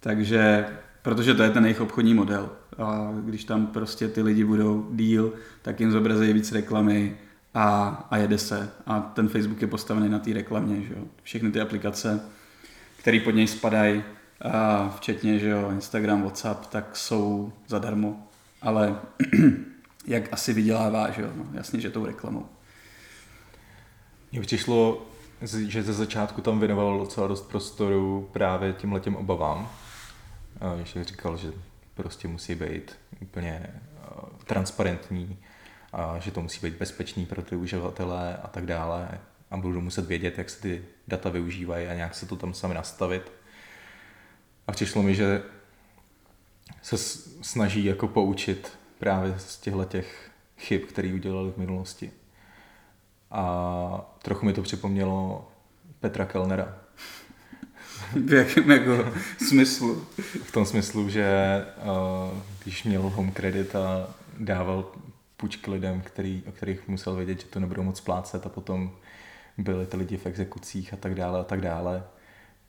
Takže, 0.00 0.66
protože 1.02 1.34
to 1.34 1.42
je 1.42 1.50
ten 1.50 1.64
jejich 1.64 1.80
obchodní 1.80 2.14
model. 2.14 2.50
A 2.78 3.12
když 3.24 3.44
tam 3.44 3.66
prostě 3.66 4.08
ty 4.08 4.22
lidi 4.22 4.44
budou 4.44 4.88
díl, 4.92 5.32
tak 5.62 5.80
jim 5.80 5.92
zobrazí 5.92 6.32
víc 6.32 6.52
reklamy 6.52 7.16
a, 7.54 7.88
a 8.10 8.16
jede 8.16 8.38
se. 8.38 8.70
A 8.86 9.00
ten 9.00 9.28
Facebook 9.28 9.62
je 9.62 9.68
postavený 9.68 10.08
na 10.08 10.18
té 10.18 10.32
reklamě. 10.32 10.82
Že 10.82 10.94
jo? 10.94 11.04
Všechny 11.22 11.52
ty 11.52 11.60
aplikace, 11.60 12.20
které 12.96 13.20
pod 13.20 13.30
něj 13.30 13.46
spadají, 13.46 14.02
včetně 14.96 15.38
že 15.38 15.48
jo, 15.48 15.70
Instagram, 15.70 16.22
WhatsApp, 16.22 16.66
tak 16.66 16.96
jsou 16.96 17.52
zadarmo. 17.66 18.28
Ale 18.62 19.00
jak 20.06 20.32
asi 20.32 20.52
vydělává, 20.52 21.10
že 21.10 21.22
jo? 21.22 21.28
No, 21.36 21.46
jasně, 21.52 21.80
že 21.80 21.90
tou 21.90 22.06
reklamou. 22.06 22.46
Mně 24.32 24.40
přišlo, 24.40 25.06
že 25.42 25.82
ze 25.82 25.92
začátku 25.92 26.40
tam 26.40 26.58
věnoval 26.58 26.98
docela 26.98 27.26
dost 27.26 27.48
prostoru 27.48 28.28
právě 28.32 28.72
tím 28.72 28.92
letem 28.92 29.16
obavám. 29.16 29.70
že 30.84 31.04
říkal, 31.04 31.36
že 31.36 31.52
prostě 31.94 32.28
musí 32.28 32.54
být 32.54 32.92
úplně 33.20 33.66
transparentní, 34.44 35.38
a 35.92 36.18
že 36.18 36.30
to 36.30 36.40
musí 36.42 36.66
být 36.66 36.78
bezpečný 36.78 37.26
pro 37.26 37.42
ty 37.42 37.56
uživatele 37.56 38.36
a 38.36 38.48
tak 38.48 38.66
dále 38.66 39.08
a 39.50 39.56
budou 39.56 39.80
muset 39.80 40.06
vědět, 40.06 40.38
jak 40.38 40.50
se 40.50 40.60
ty 40.60 40.84
data 41.08 41.28
využívají 41.28 41.86
a 41.86 41.94
nějak 41.94 42.14
se 42.14 42.26
to 42.26 42.36
tam 42.36 42.54
sami 42.54 42.74
nastavit. 42.74 43.32
A 44.66 44.72
přišlo 44.72 45.02
mi, 45.02 45.14
že 45.14 45.42
se 46.82 46.98
snaží 47.42 47.84
jako 47.84 48.08
poučit 48.08 48.78
právě 48.98 49.34
z 49.38 49.58
těchto 49.58 49.84
těch 49.84 50.30
chyb, 50.58 50.82
které 50.88 51.14
udělali 51.14 51.50
v 51.50 51.56
minulosti. 51.56 52.10
A 53.30 54.14
trochu 54.22 54.46
mi 54.46 54.52
to 54.52 54.62
připomnělo 54.62 55.48
Petra 56.00 56.26
Kellnera. 56.26 56.74
V 58.26 58.32
jakém 58.32 58.70
jako 58.70 59.12
smyslu? 59.48 60.06
V 60.44 60.52
tom 60.52 60.66
smyslu, 60.66 61.08
že 61.08 61.26
uh, 61.76 62.38
když 62.62 62.84
měl 62.84 63.02
home 63.02 63.32
credit 63.32 63.76
a 63.76 64.14
dával 64.38 64.92
půjčky 65.42 65.70
lidem, 65.70 66.00
který, 66.00 66.42
o 66.48 66.52
kterých 66.52 66.88
musel 66.88 67.14
vědět, 67.14 67.40
že 67.40 67.46
to 67.46 67.60
nebudou 67.60 67.82
moc 67.82 67.98
splácet 67.98 68.46
a 68.46 68.48
potom 68.48 68.96
byli 69.58 69.86
ty 69.86 69.96
lidi 69.96 70.16
v 70.16 70.26
exekucích 70.26 70.92
a 70.92 70.96
tak 70.96 71.14
dále 71.14 71.40
a 71.40 71.44
tak 71.44 71.60
dále, 71.60 72.04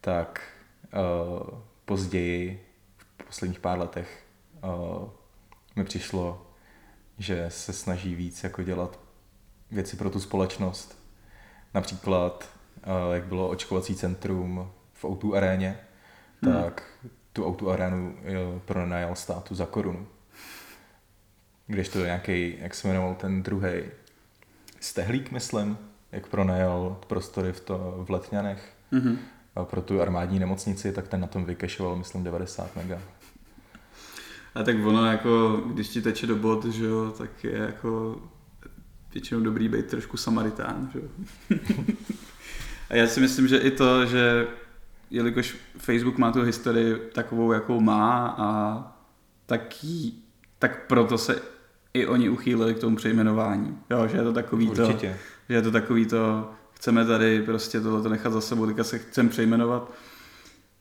tak 0.01 0.41
uh, 0.93 1.59
později, 1.85 2.65
v 2.97 3.25
posledních 3.25 3.59
pár 3.59 3.79
letech, 3.79 4.23
uh, 4.63 5.09
mi 5.75 5.83
přišlo, 5.83 6.47
že 7.17 7.45
se 7.49 7.73
snaží 7.73 8.15
víc 8.15 8.43
jako 8.43 8.63
dělat 8.63 8.99
věci 9.71 9.97
pro 9.97 10.09
tu 10.09 10.19
společnost. 10.19 10.99
Například, 11.73 12.49
uh, 12.77 13.13
jak 13.13 13.23
bylo 13.23 13.49
očkovací 13.49 13.95
centrum 13.95 14.71
v 14.93 15.03
O2 15.03 15.35
aréně, 15.35 15.79
hmm. 16.41 16.53
tak 16.53 16.83
tu 17.33 17.43
O2 17.43 17.69
arénu 17.69 18.17
pronajal 18.65 19.15
státu 19.15 19.55
za 19.55 19.65
korunu. 19.65 20.07
Když 21.67 21.89
to 21.89 21.99
nějaký, 21.99 22.55
jak 22.59 22.75
se 22.75 22.87
jmenoval 22.87 23.15
ten 23.15 23.43
druhý, 23.43 23.71
Stehlík, 24.79 25.31
myslím, 25.31 25.77
jak 26.11 26.27
pronajal 26.27 26.97
prostory 27.07 27.53
v, 27.53 27.59
to, 27.59 28.03
v 28.07 28.09
Letňanech 28.09 28.73
mm-hmm. 28.93 29.17
a 29.55 29.65
pro 29.65 29.81
tu 29.81 30.01
armádní 30.01 30.39
nemocnici, 30.39 30.91
tak 30.91 31.07
ten 31.07 31.21
na 31.21 31.27
tom 31.27 31.45
vykešoval, 31.45 31.95
myslím, 31.95 32.23
90 32.23 32.75
mega. 32.75 32.99
A 34.55 34.63
tak 34.63 34.75
ono 34.85 35.05
jako, 35.05 35.61
když 35.65 35.87
ti 35.87 36.01
teče 36.01 36.27
do 36.27 36.35
bod, 36.35 36.65
že 36.65 36.85
jo, 36.85 37.13
tak 37.17 37.43
je 37.43 37.57
jako 37.57 38.21
většinou 39.13 39.41
dobrý 39.41 39.69
být 39.69 39.87
trošku 39.87 40.17
samaritán, 40.17 40.89
že 40.93 40.99
jo. 40.99 41.07
a 42.89 42.95
já 42.95 43.07
si 43.07 43.19
myslím, 43.19 43.47
že 43.47 43.57
i 43.57 43.71
to, 43.71 44.05
že 44.05 44.47
jelikož 45.09 45.55
Facebook 45.77 46.17
má 46.17 46.31
tu 46.31 46.41
historii 46.41 46.95
takovou, 47.13 47.51
jakou 47.51 47.79
má 47.79 48.35
a 48.37 48.77
tak, 49.45 49.83
jí, 49.83 50.23
tak 50.59 50.87
proto 50.87 51.17
se 51.17 51.52
i 51.93 52.07
oni 52.07 52.29
uchýlili 52.29 52.73
k 52.73 52.79
tomu 52.79 52.95
přejmenování. 52.95 53.77
Jo, 53.89 54.07
že 54.07 54.17
je 54.17 54.23
to 54.23 54.33
takový 54.33 54.69
Určitě. 54.69 55.09
to, 55.09 55.17
že 55.49 55.55
je 55.55 55.61
to 55.61 55.71
takový 55.71 56.05
to, 56.05 56.51
chceme 56.73 57.05
tady 57.05 57.41
prostě 57.41 57.81
tohle 57.81 58.09
nechat 58.09 58.33
za 58.33 58.41
sebou, 58.41 58.65
teďka 58.65 58.83
se 58.83 58.99
chceme 58.99 59.29
přejmenovat. 59.29 59.91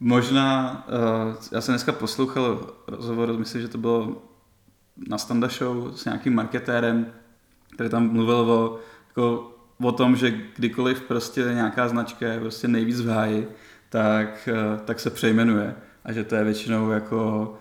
Možná, 0.00 0.84
uh, 1.28 1.34
já 1.52 1.60
jsem 1.60 1.72
dneska 1.72 1.92
poslouchal 1.92 2.66
rozhovor, 2.86 3.32
myslím, 3.38 3.62
že 3.62 3.68
to 3.68 3.78
bylo 3.78 4.22
na 5.08 5.18
Standa 5.18 5.48
Show 5.48 5.96
s 5.96 6.04
nějakým 6.04 6.34
marketérem, 6.34 7.06
který 7.74 7.90
tam 7.90 8.12
mluvil 8.12 8.36
o, 8.36 8.78
jako, 9.08 9.52
o 9.82 9.92
tom, 9.92 10.16
že 10.16 10.30
kdykoliv 10.56 11.00
prostě 11.00 11.40
nějaká 11.40 11.88
značka 11.88 12.26
je 12.26 12.40
prostě 12.40 12.68
nejvíc 12.68 13.00
v 13.00 13.08
háji, 13.08 13.48
tak, 13.88 14.48
uh, 14.52 14.80
tak 14.80 15.00
se 15.00 15.10
přejmenuje 15.10 15.74
a 16.04 16.12
že 16.12 16.24
to 16.24 16.34
je 16.34 16.44
většinou 16.44 16.90
jako 16.90 17.54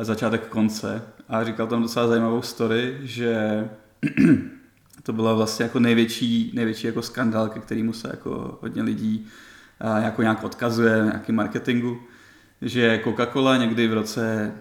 začátek 0.00 0.46
konce. 0.46 1.02
A 1.28 1.44
říkal 1.44 1.66
tam 1.66 1.82
docela 1.82 2.06
zajímavou 2.06 2.42
story, 2.42 2.98
že 3.02 3.68
to 5.02 5.12
byla 5.12 5.34
vlastně 5.34 5.62
jako 5.62 5.78
největší, 5.78 6.52
největší 6.54 6.86
jako 6.86 7.02
skandál, 7.02 7.48
ke 7.48 7.60
kterému 7.60 7.92
se 7.92 8.08
jako 8.08 8.58
hodně 8.62 8.82
lidí 8.82 9.26
jako 10.02 10.22
nějak 10.22 10.44
odkazuje, 10.44 11.02
nějaký 11.04 11.32
marketingu, 11.32 12.00
že 12.62 13.00
Coca-Cola 13.04 13.58
někdy 13.60 13.88
v 13.88 13.92
roce 13.92 14.52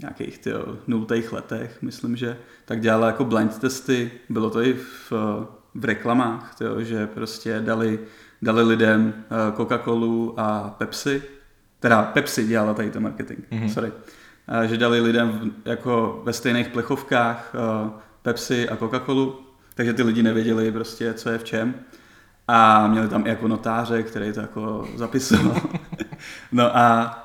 nějakých 0.00 0.38
tyjo, 0.38 0.78
nultých 0.86 1.32
letech, 1.32 1.82
myslím, 1.82 2.16
že, 2.16 2.36
tak 2.64 2.80
dělala 2.80 3.06
jako 3.06 3.24
blind 3.24 3.58
testy, 3.58 4.10
bylo 4.28 4.50
to 4.50 4.62
i 4.62 4.72
v, 4.74 5.12
v 5.74 5.84
reklamách, 5.84 6.54
tyjo, 6.54 6.80
že 6.80 7.06
prostě 7.06 7.60
dali, 7.60 7.98
dali 8.42 8.62
lidem 8.62 9.24
Coca-Colu 9.56 10.34
a 10.36 10.74
Pepsi, 10.78 11.22
teda 11.80 12.02
Pepsi 12.02 12.46
dělala 12.46 12.74
tady 12.74 12.90
to 12.90 13.00
marketing, 13.00 13.40
mm-hmm. 13.50 13.72
sorry, 13.72 13.92
že 14.64 14.76
dali 14.76 15.00
lidem 15.00 15.52
jako 15.64 16.22
ve 16.24 16.32
stejných 16.32 16.68
plechovkách 16.68 17.54
Pepsi 18.22 18.68
a 18.68 18.76
Coca-Colu 18.76 19.48
takže 19.78 19.92
ty 19.92 20.02
lidi 20.02 20.22
nevěděli 20.22 20.72
prostě, 20.72 21.14
co 21.14 21.30
je 21.30 21.38
v 21.38 21.44
čem. 21.44 21.74
A 22.48 22.86
měli 22.86 23.08
tam 23.08 23.26
i 23.26 23.28
jako 23.28 23.48
notáře, 23.48 24.02
který 24.02 24.32
to 24.32 24.40
jako 24.40 24.88
zapisoval. 24.94 25.60
no 26.52 26.76
a 26.76 27.18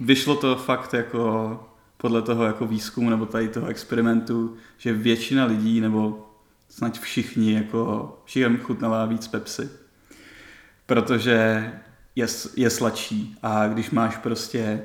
vyšlo 0.00 0.36
to 0.36 0.56
fakt 0.56 0.94
jako 0.94 1.60
podle 1.96 2.22
toho 2.22 2.44
jako 2.44 2.66
výzkumu 2.66 3.10
nebo 3.10 3.26
tady 3.26 3.48
toho 3.48 3.66
experimentu, 3.66 4.56
že 4.78 4.92
většina 4.92 5.44
lidí 5.44 5.80
nebo 5.80 6.30
snad 6.68 6.98
všichni 6.98 7.54
jako 7.54 8.18
všem 8.24 8.58
chutnala 8.58 9.06
víc 9.06 9.28
Pepsi. 9.28 9.70
Protože 10.86 11.72
je, 12.16 12.26
je 12.56 12.70
sladší 12.70 13.36
a 13.42 13.68
když 13.68 13.90
máš 13.90 14.16
prostě 14.16 14.82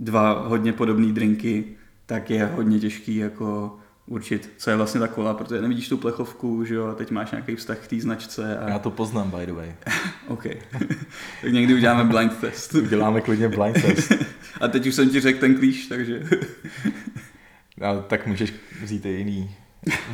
dva 0.00 0.32
hodně 0.48 0.72
podobné 0.72 1.12
drinky, 1.12 1.64
tak 2.06 2.30
je 2.30 2.46
hodně 2.46 2.80
těžký 2.80 3.16
jako 3.16 3.76
určit, 4.06 4.52
co 4.56 4.70
je 4.70 4.76
vlastně 4.76 5.00
ta 5.00 5.08
kola, 5.08 5.34
protože 5.34 5.62
nevidíš 5.62 5.88
tu 5.88 5.96
plechovku, 5.96 6.64
že 6.64 6.74
jo, 6.74 6.86
a 6.86 6.94
teď 6.94 7.10
máš 7.10 7.30
nějaký 7.30 7.56
vztah 7.56 7.78
k 7.78 7.86
té 7.86 8.00
značce. 8.00 8.58
A... 8.58 8.68
Já 8.68 8.78
to 8.78 8.90
poznám, 8.90 9.30
by 9.30 9.46
the 9.46 9.52
way. 9.52 9.74
OK. 10.28 10.44
tak 11.42 11.52
někdy 11.52 11.74
uděláme 11.74 12.04
blind 12.04 12.38
test. 12.38 12.74
Uděláme 12.74 13.20
klidně 13.20 13.48
blind 13.48 13.82
test. 13.82 14.12
a 14.60 14.68
teď 14.68 14.86
už 14.86 14.94
jsem 14.94 15.10
ti 15.10 15.20
řekl 15.20 15.40
ten 15.40 15.54
klíš, 15.54 15.86
takže... 15.86 16.22
a 17.80 17.96
tak 17.96 18.26
můžeš 18.26 18.54
vzít 18.82 19.06
i 19.06 19.08
jiný 19.08 19.50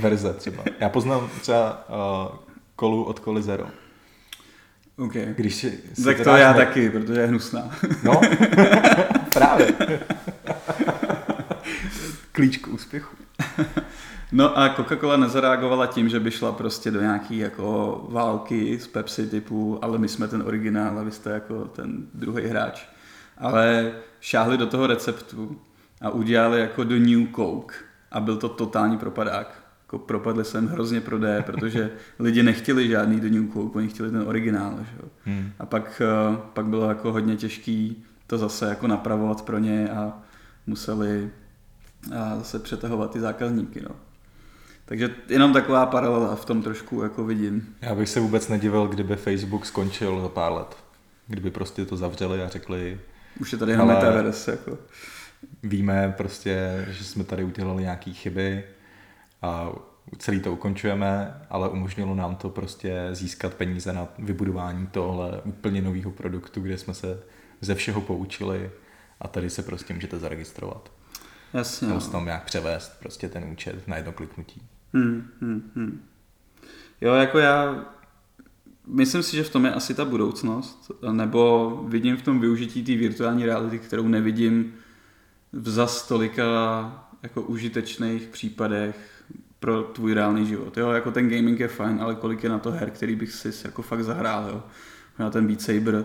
verze 0.00 0.34
třeba. 0.34 0.64
Já 0.80 0.88
poznám 0.88 1.30
třeba 1.40 1.88
uh, 1.88 2.36
kolu 2.76 3.04
od 3.04 3.18
Koli 3.18 3.42
Zero. 3.42 3.66
OK. 4.98 5.12
Když 5.12 5.54
si, 5.54 5.80
si 5.94 6.04
tak 6.04 6.20
to 6.20 6.30
já 6.30 6.52
ne... 6.52 6.58
taky, 6.58 6.90
protože 6.90 7.20
je 7.20 7.26
hnusná. 7.26 7.70
no, 8.02 8.20
právě. 9.34 9.74
Klíč 12.32 12.56
k 12.56 12.68
úspěchu. 12.68 13.16
No 14.32 14.58
a 14.58 14.68
Coca-Cola 14.68 15.16
nezareagovala 15.16 15.86
tím, 15.86 16.08
že 16.08 16.20
by 16.20 16.30
šla 16.30 16.52
prostě 16.52 16.90
do 16.90 17.00
nějaký 17.00 17.38
jako 17.38 18.00
války 18.08 18.78
s 18.80 18.86
Pepsi 18.86 19.26
typu, 19.26 19.78
ale 19.82 19.98
my 19.98 20.08
jsme 20.08 20.28
ten 20.28 20.42
originál 20.42 20.98
a 20.98 21.02
vy 21.02 21.10
jste 21.10 21.30
jako 21.30 21.64
ten 21.64 22.06
druhý 22.14 22.46
hráč. 22.46 22.86
Ale 23.38 23.92
šáhli 24.20 24.58
do 24.58 24.66
toho 24.66 24.86
receptu 24.86 25.60
a 26.00 26.10
udělali 26.10 26.60
jako 26.60 26.84
do 26.84 26.98
New 26.98 27.26
Coke 27.36 27.74
a 28.10 28.20
byl 28.20 28.36
to 28.36 28.48
totální 28.48 28.98
propadák. 28.98 29.65
Jako 29.86 29.98
propadli 29.98 30.44
jsem 30.44 30.68
hrozně 30.68 31.00
prodeje, 31.00 31.42
protože 31.42 31.90
lidi 32.18 32.42
nechtěli 32.42 32.88
žádný 32.88 33.20
do 33.20 33.28
New 33.28 33.52
Coke, 33.52 33.78
oni 33.78 33.88
chtěli 33.88 34.10
ten 34.10 34.22
originál. 34.26 34.78
Že? 34.78 35.08
Hmm. 35.24 35.52
A 35.58 35.66
pak, 35.66 36.02
eh, 36.04 36.38
pak 36.52 36.66
bylo 36.66 36.88
jako 36.88 37.12
hodně 37.12 37.36
těžký 37.36 38.04
to 38.26 38.38
zase 38.38 38.68
jako 38.68 38.86
napravovat 38.86 39.42
pro 39.42 39.58
ně 39.58 39.90
a 39.90 40.12
museli 40.66 41.30
a 42.16 42.36
zase 42.36 42.58
přetahovat 42.58 43.10
ty 43.10 43.20
zákazníky. 43.20 43.80
No. 43.82 43.96
Takže 44.84 45.14
jenom 45.28 45.52
taková 45.52 45.86
paralela 45.86 46.36
v 46.36 46.44
tom 46.44 46.62
trošku 46.62 47.02
jako 47.02 47.24
vidím. 47.24 47.74
Já 47.82 47.94
bych 47.94 48.08
se 48.08 48.20
vůbec 48.20 48.48
nedivil, 48.48 48.86
kdyby 48.86 49.16
Facebook 49.16 49.66
skončil 49.66 50.20
za 50.20 50.28
pár 50.28 50.52
let. 50.52 50.76
Kdyby 51.26 51.50
prostě 51.50 51.84
to 51.84 51.96
zavřeli 51.96 52.42
a 52.42 52.48
řekli... 52.48 53.00
Už 53.40 53.52
je 53.52 53.58
tady 53.58 53.72
jenom 53.72 53.88
metaverse. 53.88 54.50
Jako. 54.50 54.78
Víme 55.62 56.14
prostě, 56.16 56.86
že 56.90 57.04
jsme 57.04 57.24
tady 57.24 57.44
udělali 57.44 57.82
nějaké 57.82 58.12
chyby 58.12 58.64
a 59.42 59.72
celý 60.18 60.40
to 60.40 60.52
ukončujeme, 60.52 61.40
ale 61.50 61.68
umožnilo 61.68 62.14
nám 62.14 62.36
to 62.36 62.50
prostě 62.50 63.08
získat 63.12 63.54
peníze 63.54 63.92
na 63.92 64.08
vybudování 64.18 64.86
tohle 64.86 65.40
úplně 65.44 65.82
nového 65.82 66.10
produktu, 66.10 66.60
kde 66.60 66.78
jsme 66.78 66.94
se 66.94 67.22
ze 67.60 67.74
všeho 67.74 68.00
poučili 68.00 68.70
a 69.20 69.28
tady 69.28 69.50
se 69.50 69.62
prostě 69.62 69.94
můžete 69.94 70.18
zaregistrovat. 70.18 70.92
Jasně. 71.52 71.88
Nebo 71.88 72.00
no. 72.00 72.10
tam 72.10 72.24
nějak 72.24 72.44
převést 72.44 72.98
prostě 73.00 73.28
ten 73.28 73.44
účet 73.44 73.88
na 73.88 73.96
jedno 73.96 74.12
kliknutí. 74.12 74.62
Hmm, 74.92 75.28
hmm, 75.40 75.70
hmm. 75.74 76.02
Jo, 77.00 77.14
jako 77.14 77.38
já 77.38 77.84
myslím 78.86 79.22
si, 79.22 79.36
že 79.36 79.44
v 79.44 79.50
tom 79.50 79.64
je 79.64 79.74
asi 79.74 79.94
ta 79.94 80.04
budoucnost, 80.04 80.90
nebo 81.12 81.70
vidím 81.88 82.16
v 82.16 82.22
tom 82.22 82.40
využití 82.40 82.84
té 82.84 82.94
virtuální 82.96 83.46
reality, 83.46 83.78
kterou 83.78 84.08
nevidím 84.08 84.74
v 85.52 85.68
zas 85.68 86.08
tolika 86.08 87.08
jako 87.22 87.42
užitečných 87.42 88.22
případech 88.22 89.15
pro 89.60 89.82
tvůj 89.82 90.14
reálný 90.14 90.46
život. 90.46 90.76
Jo, 90.76 90.90
jako 90.90 91.10
ten 91.10 91.28
gaming 91.28 91.60
je 91.60 91.68
fajn, 91.68 91.98
ale 92.00 92.14
kolik 92.14 92.42
je 92.42 92.50
na 92.50 92.58
to 92.58 92.70
her, 92.70 92.90
který 92.90 93.16
bych 93.16 93.32
si 93.32 93.52
jako 93.64 93.82
fakt 93.82 94.04
zahrál, 94.04 94.48
jo. 94.48 94.62
Na 95.18 95.30
ten 95.30 95.46
Beat 95.46 95.60
Saber, 95.60 96.04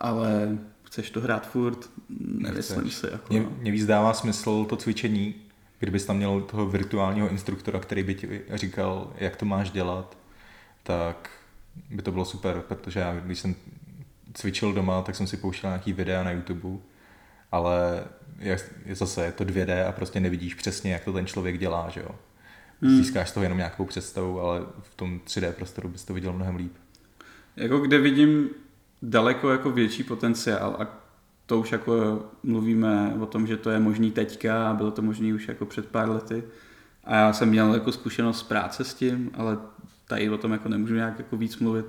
ale 0.00 0.58
chceš 0.82 1.10
to 1.10 1.20
hrát 1.20 1.50
furt, 1.50 1.90
nemyslím 2.20 2.90
si. 2.90 3.06
Jako, 3.12 3.24
Mě, 3.30 3.40
no. 3.40 3.52
mě 3.58 3.72
víc 3.72 3.86
dává 3.86 4.12
smysl 4.14 4.64
to 4.64 4.76
cvičení, 4.76 5.34
kdybys 5.78 6.04
tam 6.06 6.16
měl 6.16 6.40
toho 6.40 6.66
virtuálního 6.66 7.28
instruktora, 7.28 7.78
který 7.80 8.02
by 8.02 8.14
ti 8.14 8.42
říkal, 8.54 9.12
jak 9.16 9.36
to 9.36 9.44
máš 9.44 9.70
dělat, 9.70 10.18
tak 10.82 11.30
by 11.90 12.02
to 12.02 12.12
bylo 12.12 12.24
super, 12.24 12.62
protože 12.68 13.00
já, 13.00 13.20
když 13.20 13.38
jsem 13.38 13.54
cvičil 14.34 14.72
doma, 14.72 15.02
tak 15.02 15.16
jsem 15.16 15.26
si 15.26 15.36
pouštěl 15.36 15.70
nějaký 15.70 15.92
videa 15.92 16.22
na 16.22 16.30
YouTube, 16.30 16.78
ale 17.52 18.04
je, 18.38 18.58
je 18.86 18.94
zase 18.94 19.24
je 19.24 19.32
to 19.32 19.44
2D 19.44 19.88
a 19.88 19.92
prostě 19.92 20.20
nevidíš 20.20 20.54
přesně, 20.54 20.92
jak 20.92 21.04
to 21.04 21.12
ten 21.12 21.26
člověk 21.26 21.58
dělá, 21.58 21.88
že 21.90 22.00
jo. 22.00 22.14
Hmm. 22.82 22.96
Získáš 22.96 23.28
z 23.28 23.32
toho 23.32 23.44
jenom 23.44 23.58
nějakou 23.58 23.84
představu, 23.84 24.40
ale 24.40 24.60
v 24.82 24.94
tom 24.94 25.20
3D 25.26 25.52
prostoru 25.52 25.88
bys 25.88 26.04
to 26.04 26.14
viděl 26.14 26.32
mnohem 26.32 26.56
líp. 26.56 26.72
Jako 27.56 27.78
kde 27.78 27.98
vidím 27.98 28.48
daleko 29.02 29.50
jako 29.50 29.70
větší 29.70 30.02
potenciál 30.02 30.76
a 30.78 31.00
to 31.46 31.60
už 31.60 31.72
jako 31.72 32.22
mluvíme 32.42 33.14
o 33.20 33.26
tom, 33.26 33.46
že 33.46 33.56
to 33.56 33.70
je 33.70 33.80
možný 33.80 34.10
teďka 34.10 34.70
a 34.70 34.74
bylo 34.74 34.90
to 34.90 35.02
možný 35.02 35.32
už 35.32 35.48
jako 35.48 35.66
před 35.66 35.86
pár 35.86 36.10
lety. 36.10 36.42
A 37.04 37.16
já 37.16 37.32
jsem 37.32 37.48
měl 37.48 37.74
jako 37.74 37.92
zkušenost 37.92 38.38
z 38.38 38.42
práce 38.42 38.84
s 38.84 38.94
tím, 38.94 39.30
ale 39.34 39.58
tady 40.08 40.30
o 40.30 40.38
tom 40.38 40.52
jako 40.52 40.68
nemůžu 40.68 40.94
nějak 40.94 41.18
jako 41.18 41.36
víc 41.36 41.58
mluvit. 41.58 41.86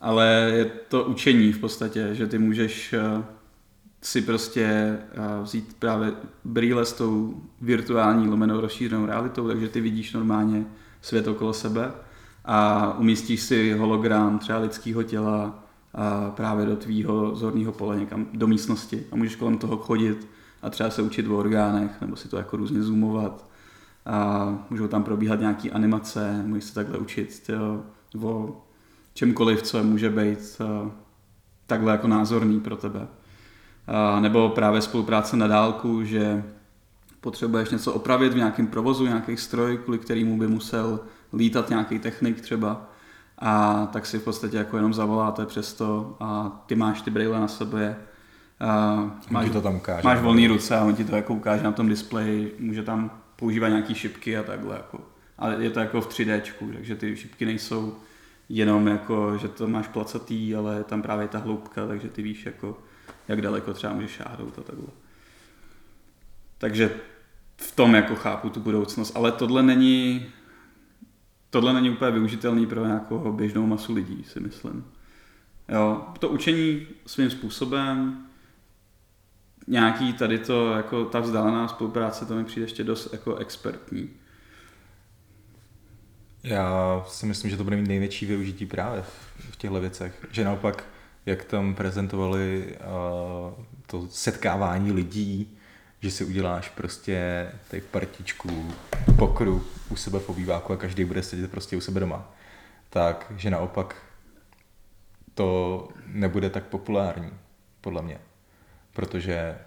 Ale 0.00 0.52
je 0.54 0.64
to 0.64 1.04
učení 1.04 1.52
v 1.52 1.58
podstatě, 1.58 2.08
že 2.12 2.26
ty 2.26 2.38
můžeš 2.38 2.92
eh, 2.92 3.24
si 4.02 4.22
prostě 4.22 4.62
eh, 4.62 4.98
vzít 5.42 5.76
právě 5.78 6.12
brýle 6.44 6.84
s 6.84 6.92
tou 6.92 7.42
virtuální 7.60 8.28
lomenou 8.28 8.60
rozšířenou 8.60 9.06
realitou, 9.06 9.48
takže 9.48 9.68
ty 9.68 9.80
vidíš 9.80 10.12
normálně 10.12 10.66
svět 11.00 11.28
okolo 11.28 11.52
sebe 11.52 11.92
a 12.44 12.88
umístíš 12.98 13.40
si 13.40 13.72
hologram 13.72 14.38
třeba 14.38 14.58
lidského 14.58 15.02
těla 15.02 15.64
a 15.94 16.30
právě 16.30 16.66
do 16.66 16.76
tvýho 16.76 17.36
zorného 17.36 17.72
pole 17.72 17.98
někam 17.98 18.26
do 18.32 18.46
místnosti 18.46 19.04
a 19.12 19.16
můžeš 19.16 19.36
kolem 19.36 19.58
toho 19.58 19.76
chodit 19.76 20.28
a 20.62 20.70
třeba 20.70 20.90
se 20.90 21.02
učit 21.02 21.26
o 21.26 21.38
orgánech 21.38 22.00
nebo 22.00 22.16
si 22.16 22.28
to 22.28 22.36
jako 22.36 22.56
různě 22.56 22.82
zoomovat 22.82 23.50
a 24.06 24.48
můžou 24.70 24.88
tam 24.88 25.04
probíhat 25.04 25.40
nějaký 25.40 25.70
animace, 25.70 26.42
můžeš 26.46 26.64
se 26.64 26.74
takhle 26.74 26.98
učit 26.98 27.42
tyjo, 27.46 27.84
o 28.22 28.62
čemkoliv, 29.14 29.62
co 29.62 29.84
může 29.84 30.10
být 30.10 30.38
eh, 30.60 30.90
takhle 31.66 31.92
jako 31.92 32.08
názorný 32.08 32.60
pro 32.60 32.76
tebe. 32.76 33.08
Nebo 34.20 34.48
právě 34.48 34.80
spolupráce 34.80 35.36
na 35.36 35.46
dálku, 35.46 36.04
že 36.04 36.44
potřebuješ 37.20 37.70
něco 37.70 37.92
opravit 37.92 38.32
v 38.32 38.36
nějakém 38.36 38.66
provozu, 38.66 39.06
nějaký 39.06 39.36
stroj, 39.36 39.78
kvůli 39.78 39.98
kterému 39.98 40.38
by 40.38 40.46
musel 40.48 41.00
lítat 41.32 41.70
nějaký 41.70 41.98
technik 41.98 42.40
třeba 42.40 42.88
a 43.38 43.86
tak 43.92 44.06
si 44.06 44.18
v 44.18 44.24
podstatě 44.24 44.56
jako 44.56 44.76
jenom 44.76 44.94
zavoláte 44.94 45.46
přes 45.46 45.74
to 45.74 46.16
a 46.20 46.62
ty 46.66 46.74
máš 46.74 47.02
ty 47.02 47.10
brýle 47.10 47.40
na 47.40 47.48
sobě 47.48 47.96
a 48.60 48.96
Máš, 48.96 49.28
máš, 49.30 49.50
to 49.50 49.60
tam 49.60 49.76
ukáže. 49.76 50.02
máš 50.04 50.20
volný 50.20 50.46
ruce 50.46 50.76
a 50.76 50.84
on 50.84 50.94
ti 50.94 51.04
to 51.04 51.16
jako 51.16 51.34
ukáže 51.34 51.62
na 51.64 51.72
tom 51.72 51.88
displeji, 51.88 52.56
může 52.58 52.82
tam 52.82 53.10
používat 53.36 53.68
nějaký 53.68 53.94
šipky 53.94 54.38
a 54.38 54.42
takhle 54.42 54.76
jako. 54.76 55.00
Ale 55.38 55.56
je 55.58 55.70
to 55.70 55.80
jako 55.80 56.00
v 56.00 56.08
3D, 56.08 56.42
takže 56.74 56.96
ty 56.96 57.16
šipky 57.16 57.44
nejsou 57.46 57.94
jenom 58.48 58.86
jako, 58.86 59.38
že 59.38 59.48
to 59.48 59.68
máš 59.68 59.88
placatý, 59.88 60.54
ale 60.54 60.76
je 60.76 60.84
tam 60.84 61.02
právě 61.02 61.28
ta 61.28 61.38
hloubka, 61.38 61.86
takže 61.86 62.08
ty 62.08 62.22
víš 62.22 62.46
jako, 62.46 62.78
jak 63.28 63.42
daleko 63.42 63.74
třeba 63.74 63.92
můžeš 63.92 64.10
šáhnout 64.10 64.58
a 64.58 64.62
takhle. 64.62 64.88
Takže 66.58 66.94
v 67.56 67.76
tom 67.76 67.94
jako 67.94 68.16
chápu 68.16 68.50
tu 68.50 68.60
budoucnost, 68.60 69.12
ale 69.16 69.32
tohle 69.32 69.62
není 69.62 70.26
tohle 71.52 71.72
není 71.72 71.90
úplně 71.90 72.10
využitelný 72.10 72.66
pro 72.66 72.86
nějakou 72.86 73.32
běžnou 73.32 73.66
masu 73.66 73.94
lidí, 73.94 74.24
si 74.24 74.40
myslím. 74.40 74.84
Jo, 75.68 76.06
to 76.18 76.28
učení 76.28 76.86
svým 77.06 77.30
způsobem, 77.30 78.26
nějaký 79.66 80.12
tady 80.12 80.38
to, 80.38 80.72
jako 80.72 81.04
ta 81.04 81.20
vzdálená 81.20 81.68
spolupráce, 81.68 82.26
to 82.26 82.34
mi 82.34 82.44
přijde 82.44 82.64
ještě 82.64 82.84
dost 82.84 83.12
jako 83.12 83.36
expertní. 83.36 84.10
Já 86.42 87.04
si 87.08 87.26
myslím, 87.26 87.50
že 87.50 87.56
to 87.56 87.64
bude 87.64 87.76
mít 87.76 87.88
největší 87.88 88.26
využití 88.26 88.66
právě 88.66 89.02
v 89.50 89.56
těchto 89.56 89.80
věcech. 89.80 90.26
Že 90.30 90.44
naopak, 90.44 90.84
jak 91.26 91.44
tam 91.44 91.74
prezentovali 91.74 92.76
uh, 92.76 93.64
to 93.86 94.08
setkávání 94.10 94.92
lidí, 94.92 95.58
že 96.00 96.10
si 96.10 96.24
uděláš 96.24 96.68
prostě 96.68 97.48
tady 97.70 97.80
partičku 97.80 98.72
pokru 99.18 99.64
u 99.90 99.96
sebe 99.96 100.18
v 100.18 100.28
obýváku 100.28 100.72
a 100.72 100.76
každý 100.76 101.04
bude 101.04 101.22
sedět 101.22 101.50
prostě 101.50 101.76
u 101.76 101.80
sebe 101.80 102.00
doma. 102.00 102.32
Tak, 102.90 103.32
že 103.36 103.50
naopak 103.50 103.96
to 105.34 105.88
nebude 106.06 106.50
tak 106.50 106.64
populární, 106.64 107.30
podle 107.80 108.02
mě. 108.02 108.18
Protože 108.92 109.58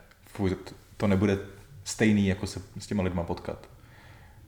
to 0.97 1.07
nebude 1.07 1.37
stejný, 1.83 2.27
jako 2.27 2.47
se 2.47 2.61
s 2.79 2.87
těma 2.87 3.03
lidma 3.03 3.23
potkat. 3.23 3.69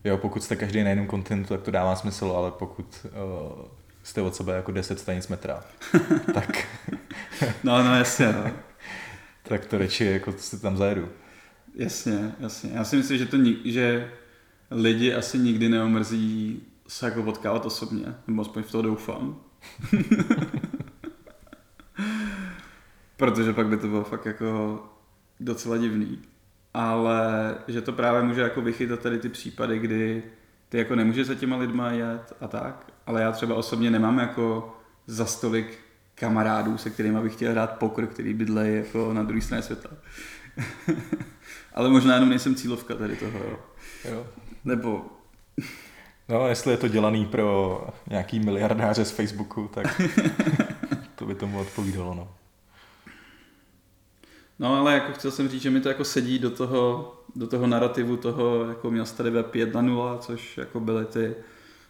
Jo, 0.04 0.18
pokud 0.18 0.44
jste 0.44 0.56
každý 0.56 0.84
na 0.84 0.90
jiném 0.90 1.08
kontinentu, 1.08 1.50
tak 1.54 1.62
to 1.62 1.72
dává 1.72 1.96
smysl, 1.96 2.34
ale 2.38 2.52
pokud 2.52 3.06
uh, 3.06 3.66
jste 4.04 4.22
od 4.22 4.36
sebe 4.36 4.54
jako 4.54 4.72
10 4.72 5.00
stanic 5.00 5.28
metra, 5.28 5.64
tak, 6.34 6.68
No, 7.64 7.84
no 7.84 7.96
jasně, 7.96 8.34
no. 8.34 8.52
tak 9.44 9.66
to 9.66 9.78
radši 9.78 10.06
jako 10.06 10.32
si 10.32 10.62
tam 10.62 10.78
zajedu. 10.78 11.10
Jasně, 11.76 12.32
jasně. 12.40 12.72
Já 12.74 12.84
si 12.84 12.96
myslím, 12.96 13.18
že, 13.18 13.26
to, 13.26 13.38
že 13.66 14.12
lidi 14.72 15.14
asi 15.14 15.40
nikdy 15.40 15.70
neomrzí 15.70 16.62
se 16.88 17.06
jako 17.06 17.24
potkávat 17.24 17.66
osobně, 17.66 18.06
nebo 18.28 18.42
aspoň 18.42 18.64
v 18.64 18.72
to 18.72 18.82
doufám. 18.82 19.40
Protože 23.18 23.54
pak 23.54 23.68
by 23.68 23.78
to 23.78 23.88
bylo 23.88 24.04
fakt 24.04 24.26
jako 24.26 24.84
docela 25.40 25.78
divný. 25.78 26.22
Ale 26.74 27.56
že 27.68 27.82
to 27.82 27.94
právě 27.94 28.22
může 28.22 28.42
jako 28.42 28.62
vychytat 28.62 29.00
tady 29.00 29.20
ty 29.20 29.30
případy, 29.30 29.80
kdy 29.80 30.24
ty 30.70 30.78
jako 30.78 30.96
nemůžeš 30.96 31.28
za 31.28 31.36
těma 31.36 31.58
lidma 31.58 31.92
jet 31.92 32.34
a 32.42 32.48
tak, 32.48 32.94
ale 33.06 33.22
já 33.22 33.32
třeba 33.32 33.56
osobně 33.56 33.92
nemám 33.92 34.20
jako 34.20 34.76
za 35.08 35.26
stolik 35.26 35.80
kamarádů, 36.20 36.78
se 36.78 36.90
kterými 36.90 37.22
bych 37.22 37.34
chtěl 37.34 37.52
hrát 37.52 37.78
pokr, 37.78 38.08
který 38.08 38.34
bydlejí 38.34 38.78
jako 38.78 39.14
na 39.14 39.24
druhé 39.24 39.42
straně 39.42 39.64
světa. 39.64 39.90
ale 41.74 41.90
možná 41.90 42.14
jenom 42.14 42.30
nejsem 42.30 42.56
cílovka 42.56 42.96
tady 42.96 43.16
toho, 43.16 43.40
jo. 43.40 43.60
Jo. 44.06 44.28
Nebo 44.66 45.06
No, 46.30 46.48
jestli 46.48 46.72
je 46.72 46.78
to 46.78 46.88
dělaný 46.88 47.26
pro 47.26 47.82
nějaký 48.10 48.40
miliardáře 48.40 49.06
z 49.06 49.12
Facebooku, 49.12 49.70
tak 49.74 50.02
to 51.16 51.26
by 51.26 51.36
tomu 51.36 51.60
odpovídalo, 51.60 52.14
no. 52.14 52.36
No 54.60 54.76
ale 54.76 54.94
jako 54.94 55.14
chtěl 55.14 55.32
jsem 55.32 55.50
říct, 55.50 55.62
že 55.62 55.70
mi 55.70 55.82
to 55.82 55.90
jako 55.90 56.04
sedí 56.04 56.40
do 56.40 56.50
toho, 56.50 57.14
do 57.36 57.48
toho 57.48 57.68
narrativu 57.68 58.18
toho, 58.18 58.66
jako 58.66 58.92
měl 58.92 59.06
tady 59.06 59.30
web 59.30 59.56
1.0, 59.56 60.18
což 60.18 60.58
jako 60.58 60.80
byly 60.80 61.06
ty, 61.06 61.36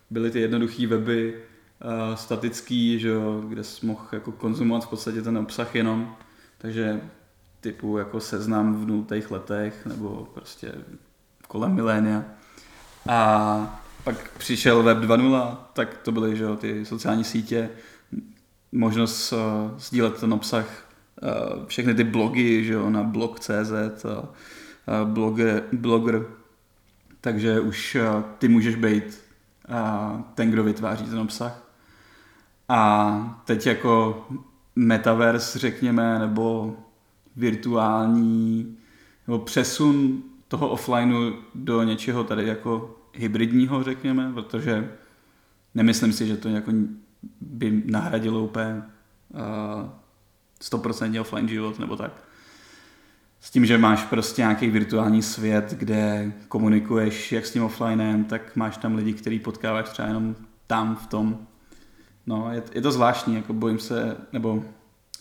byly 0.09 0.31
ty 0.31 0.39
jednoduché 0.39 0.87
weby 0.87 1.41
uh, 1.85 2.15
statický, 2.15 2.99
že 2.99 3.09
jo, 3.09 3.41
kde 3.47 3.63
jsi 3.63 3.85
mohl 3.85 4.01
jako 4.11 4.31
konzumovat 4.31 4.85
v 4.85 4.89
podstatě 4.89 5.21
ten 5.21 5.37
obsah 5.37 5.75
jenom, 5.75 6.15
takže 6.57 7.01
typu 7.61 7.97
jako 7.97 8.19
seznam 8.19 8.75
v 8.75 8.87
nultých 8.87 9.31
letech 9.31 9.85
nebo 9.85 10.27
prostě 10.33 10.73
kolem 11.47 11.75
milénia. 11.75 12.23
A 13.09 13.81
pak 14.03 14.31
přišel 14.37 14.83
web 14.83 14.97
2.0, 14.97 15.57
tak 15.73 15.97
to 15.97 16.11
byly 16.11 16.35
že 16.35 16.43
jo, 16.43 16.55
ty 16.55 16.85
sociální 16.85 17.23
sítě, 17.23 17.69
možnost 18.71 19.31
uh, 19.31 19.39
sdílet 19.77 20.19
ten 20.19 20.33
obsah 20.33 20.87
Uh, 21.21 21.65
všechny 21.65 21.93
ty 21.93 22.03
blogy, 22.03 22.63
že 22.63 22.73
jo, 22.73 22.89
na 22.89 23.03
blog.cz 23.03 24.05
a 24.05 25.05
blogger, 25.05 25.63
blogger, 25.73 26.25
takže 27.21 27.59
už 27.59 27.95
uh, 27.95 28.23
ty 28.37 28.47
můžeš 28.47 28.75
být 28.75 29.23
uh, 29.69 30.21
ten, 30.21 30.51
kdo 30.51 30.63
vytváří 30.63 31.05
ten 31.05 31.19
obsah. 31.19 31.66
A 32.69 33.41
teď 33.45 33.67
jako 33.67 34.25
metaverse, 34.75 35.59
řekněme, 35.59 36.19
nebo 36.19 36.75
virtuální, 37.35 38.77
nebo 39.27 39.39
přesun 39.39 40.23
toho 40.47 40.69
offlineu 40.69 41.33
do 41.55 41.83
něčeho 41.83 42.23
tady 42.23 42.47
jako 42.47 42.97
hybridního, 43.13 43.83
řekněme, 43.83 44.31
protože 44.33 44.91
nemyslím 45.75 46.13
si, 46.13 46.27
že 46.27 46.37
to 46.37 46.49
jako 46.49 46.71
by 47.41 47.83
nahradilo 47.85 48.43
úplně 48.43 48.83
uh, 49.29 49.89
100% 50.61 51.21
offline 51.21 51.47
život 51.47 51.79
nebo 51.79 51.95
tak. 51.95 52.11
S 53.39 53.51
tím, 53.51 53.65
že 53.65 53.77
máš 53.77 54.03
prostě 54.03 54.41
nějaký 54.41 54.69
virtuální 54.69 55.21
svět, 55.21 55.73
kde 55.77 56.33
komunikuješ 56.47 57.31
jak 57.31 57.45
s 57.45 57.51
tím 57.51 57.63
offlinem, 57.63 58.23
tak 58.23 58.55
máš 58.55 58.77
tam 58.77 58.95
lidi, 58.95 59.13
který 59.13 59.39
potkáváš 59.39 59.89
třeba 59.89 60.07
jenom 60.07 60.35
tam 60.67 60.95
v 60.95 61.07
tom. 61.07 61.47
No, 62.27 62.51
je, 62.51 62.63
je 62.73 62.81
to 62.81 62.91
zvláštní, 62.91 63.35
jako 63.35 63.53
bojím 63.53 63.79
se, 63.79 64.17
nebo 64.33 64.63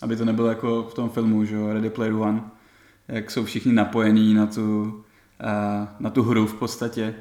aby 0.01 0.15
to 0.15 0.25
nebylo 0.25 0.47
jako 0.47 0.83
v 0.83 0.93
tom 0.93 1.09
filmu, 1.09 1.45
že 1.45 1.55
jo, 1.55 1.73
Ready 1.73 1.89
Player 1.89 2.13
One, 2.13 2.41
jak 3.07 3.31
jsou 3.31 3.45
všichni 3.45 3.73
napojení 3.73 4.33
na 4.33 4.45
tu, 4.45 4.83
uh, 4.83 5.87
na 5.99 6.09
tu 6.09 6.23
hru 6.23 6.47
v 6.47 6.53
podstatě 6.53 7.15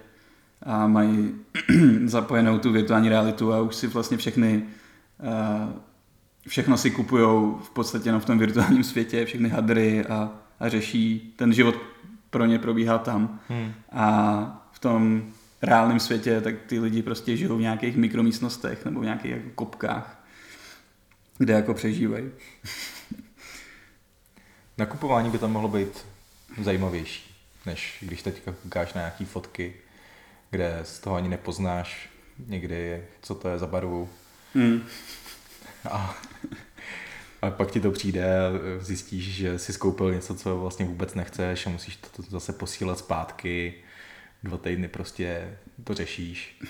a 0.63 0.87
mají 0.87 1.35
zapojenou 2.05 2.59
tu 2.59 2.73
virtuální 2.73 3.09
realitu 3.09 3.53
a 3.53 3.61
už 3.61 3.75
si 3.75 3.87
vlastně 3.87 4.17
všechny 4.17 4.63
uh, 5.23 5.73
všechno 6.49 6.77
si 6.77 6.91
kupujou 6.91 7.61
v 7.63 7.71
podstatě 7.71 8.09
jenom 8.09 8.21
v 8.21 8.25
tom 8.25 8.39
virtuálním 8.39 8.85
světě, 8.85 9.25
všechny 9.25 9.49
hadry 9.49 10.05
a, 10.05 10.31
a 10.61 10.69
řeší, 10.69 11.35
ten 11.37 11.53
život 11.53 11.75
pro 12.31 12.47
ně 12.47 12.59
probíhá 12.59 12.99
tam. 12.99 13.41
Hmm. 13.49 13.73
A 13.93 14.69
v 14.73 14.79
tom 14.79 15.23
reálném 15.63 16.01
světě, 16.01 16.41
tak 16.41 16.55
ty 16.67 16.81
lidi 16.81 17.03
prostě 17.03 17.37
žijou 17.37 17.57
v 17.57 17.61
nějakých 17.61 17.97
mikromístnostech 17.97 18.85
nebo 18.85 19.01
v 19.01 19.05
nějakých 19.05 19.31
jako 19.31 19.51
kopkách, 19.55 20.25
kde 21.39 21.55
jako 21.55 21.75
přežívají. 21.75 22.25
Nakupování 24.79 25.31
by 25.31 25.39
tam 25.39 25.53
mohlo 25.53 25.69
být 25.69 26.07
zajímavější, 26.63 27.35
než 27.67 27.99
když 28.01 28.23
teďka 28.23 28.53
koukáš 28.53 28.95
na 28.95 29.01
nějaký 29.01 29.25
fotky, 29.25 29.75
kde 30.51 30.81
z 30.83 30.99
toho 30.99 31.17
ani 31.17 31.29
nepoznáš 31.29 32.09
někdy, 32.47 33.05
co 33.23 33.35
to 33.35 33.49
je 33.49 33.59
za 33.59 33.67
barvu. 33.67 34.09
Hmm. 34.55 34.83
A, 35.91 36.17
a 37.43 37.51
pak 37.51 37.71
ti 37.71 37.81
to 37.81 37.91
přijde 37.91 38.41
a 38.41 38.51
zjistíš, 38.81 39.35
že 39.35 39.59
jsi 39.59 39.73
skoupil 39.73 40.15
něco, 40.15 40.35
co 40.35 40.61
vlastně 40.61 40.87
vůbec 40.87 41.15
nechceš 41.15 41.67
a 41.67 41.71
musíš 41.71 41.97
to, 41.97 42.23
to 42.23 42.31
zase 42.31 42.53
posílat 42.53 42.99
zpátky. 42.99 43.75
Dva 44.43 44.59
týdny 44.59 44.89
prostě 44.89 45.59
to 45.85 45.95
řešíš. 45.95 46.61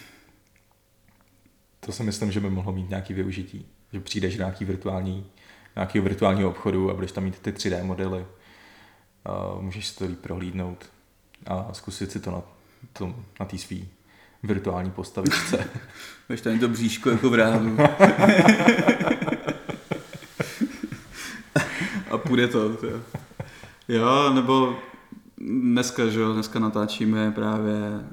To 1.80 1.92
si 1.92 2.02
myslím, 2.02 2.32
že 2.32 2.40
by 2.40 2.50
mohlo 2.50 2.72
mít 2.72 2.90
nějaký 2.90 3.14
využití. 3.14 3.66
Že 3.92 4.00
přijdeš 4.00 4.36
do 4.36 4.38
nějaký 4.38 4.64
virtuální, 4.64 5.26
nějakého 5.76 6.04
virtuálního 6.04 6.50
obchodu 6.50 6.90
a 6.90 6.94
budeš 6.94 7.12
tam 7.12 7.24
mít 7.24 7.38
ty 7.38 7.52
3D 7.52 7.84
modely. 7.84 8.26
A 9.24 9.60
můžeš 9.60 9.86
si 9.86 9.96
to 9.96 10.04
líp 10.04 10.20
prohlídnout 10.20 10.90
a 11.46 11.72
zkusit 11.72 12.12
si 12.12 12.20
to 12.20 12.30
na, 12.30 12.42
to, 12.92 13.14
na 13.40 13.46
té 13.46 13.58
svý 13.58 13.88
virtuální 14.42 14.90
postavičce. 14.90 15.70
Víš, 16.28 16.40
tam 16.40 16.58
to 16.58 16.68
bříško 16.68 17.10
jako 17.10 17.30
v 17.30 17.34
ránu. 17.34 17.76
a 22.10 22.18
půjde 22.18 22.48
to. 22.48 22.76
to. 22.76 22.86
Jo, 23.88 24.32
nebo 24.34 24.78
dneska, 25.46 26.06
že 26.06 26.20
jo, 26.20 26.32
dneska 26.32 26.58
natáčíme 26.58 27.30
právě, 27.30 28.04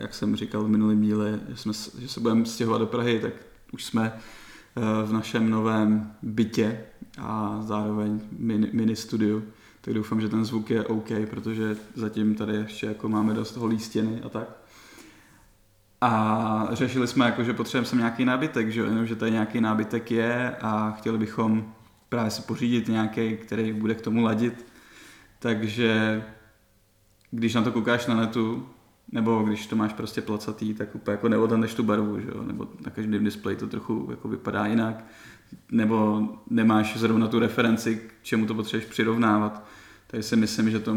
jak 0.00 0.14
jsem 0.14 0.36
říkal 0.36 0.64
v 0.64 0.68
minulém 0.68 1.00
díle, 1.00 1.40
že, 1.48 1.56
jsme, 1.56 1.72
že 1.98 2.08
se 2.08 2.20
budeme 2.20 2.46
stěhovat 2.46 2.80
do 2.80 2.86
Prahy, 2.86 3.20
tak 3.20 3.32
už 3.72 3.84
jsme 3.84 4.12
eh, 4.12 4.80
v 5.06 5.12
našem 5.12 5.50
novém 5.50 6.12
bytě 6.22 6.80
a 7.18 7.58
zároveň 7.62 8.20
mini, 8.38 8.70
mini 8.72 8.96
studiu. 8.96 9.44
Tak 9.80 9.94
doufám, 9.94 10.20
že 10.20 10.28
ten 10.28 10.44
zvuk 10.44 10.70
je 10.70 10.84
OK, 10.84 11.08
protože 11.30 11.76
zatím 11.94 12.34
tady 12.34 12.56
ještě 12.56 12.86
jako 12.86 13.08
máme 13.08 13.34
dost 13.34 13.56
holý 13.56 13.78
stěny 13.78 14.20
a 14.22 14.28
tak. 14.28 14.48
A 16.00 16.68
řešili 16.72 17.06
jsme, 17.06 17.24
jako, 17.24 17.44
že 17.44 17.52
potřebujeme 17.52 17.86
sem 17.86 17.98
nějaký 17.98 18.24
nábytek, 18.24 18.70
že, 18.70 18.80
jenom, 18.80 19.06
že 19.06 19.16
tady 19.16 19.30
nějaký 19.30 19.60
nábytek 19.60 20.10
je 20.10 20.56
a 20.60 20.90
chtěli 20.90 21.18
bychom 21.18 21.72
právě 22.08 22.30
si 22.30 22.42
pořídit 22.42 22.88
nějaký, 22.88 23.36
který 23.36 23.72
bude 23.72 23.94
k 23.94 24.00
tomu 24.00 24.22
ladit. 24.22 24.66
Takže 25.38 26.22
když 27.30 27.54
na 27.54 27.62
to 27.62 27.72
koukáš 27.72 28.06
na 28.06 28.14
netu, 28.14 28.66
nebo 29.12 29.42
když 29.42 29.66
to 29.66 29.76
máš 29.76 29.92
prostě 29.92 30.22
placatý, 30.22 30.74
tak 30.74 30.94
úplně 30.94 31.12
jako 31.12 31.28
neodhaneš 31.28 31.74
tu 31.74 31.82
barvu, 31.82 32.20
že 32.20 32.28
jo? 32.28 32.42
nebo 32.42 32.68
na 32.84 32.90
každém 32.90 33.24
displeji 33.24 33.56
to 33.56 33.66
trochu 33.66 34.08
jako 34.10 34.28
vypadá 34.28 34.66
jinak, 34.66 35.04
nebo 35.70 36.28
nemáš 36.50 36.96
zrovna 36.96 37.28
tu 37.28 37.38
referenci, 37.38 37.96
k 37.96 38.22
čemu 38.22 38.46
to 38.46 38.54
potřebuješ 38.54 38.90
přirovnávat. 38.90 39.66
Takže 40.06 40.22
si 40.22 40.36
myslím, 40.36 40.70
že 40.70 40.78
to 40.78 40.96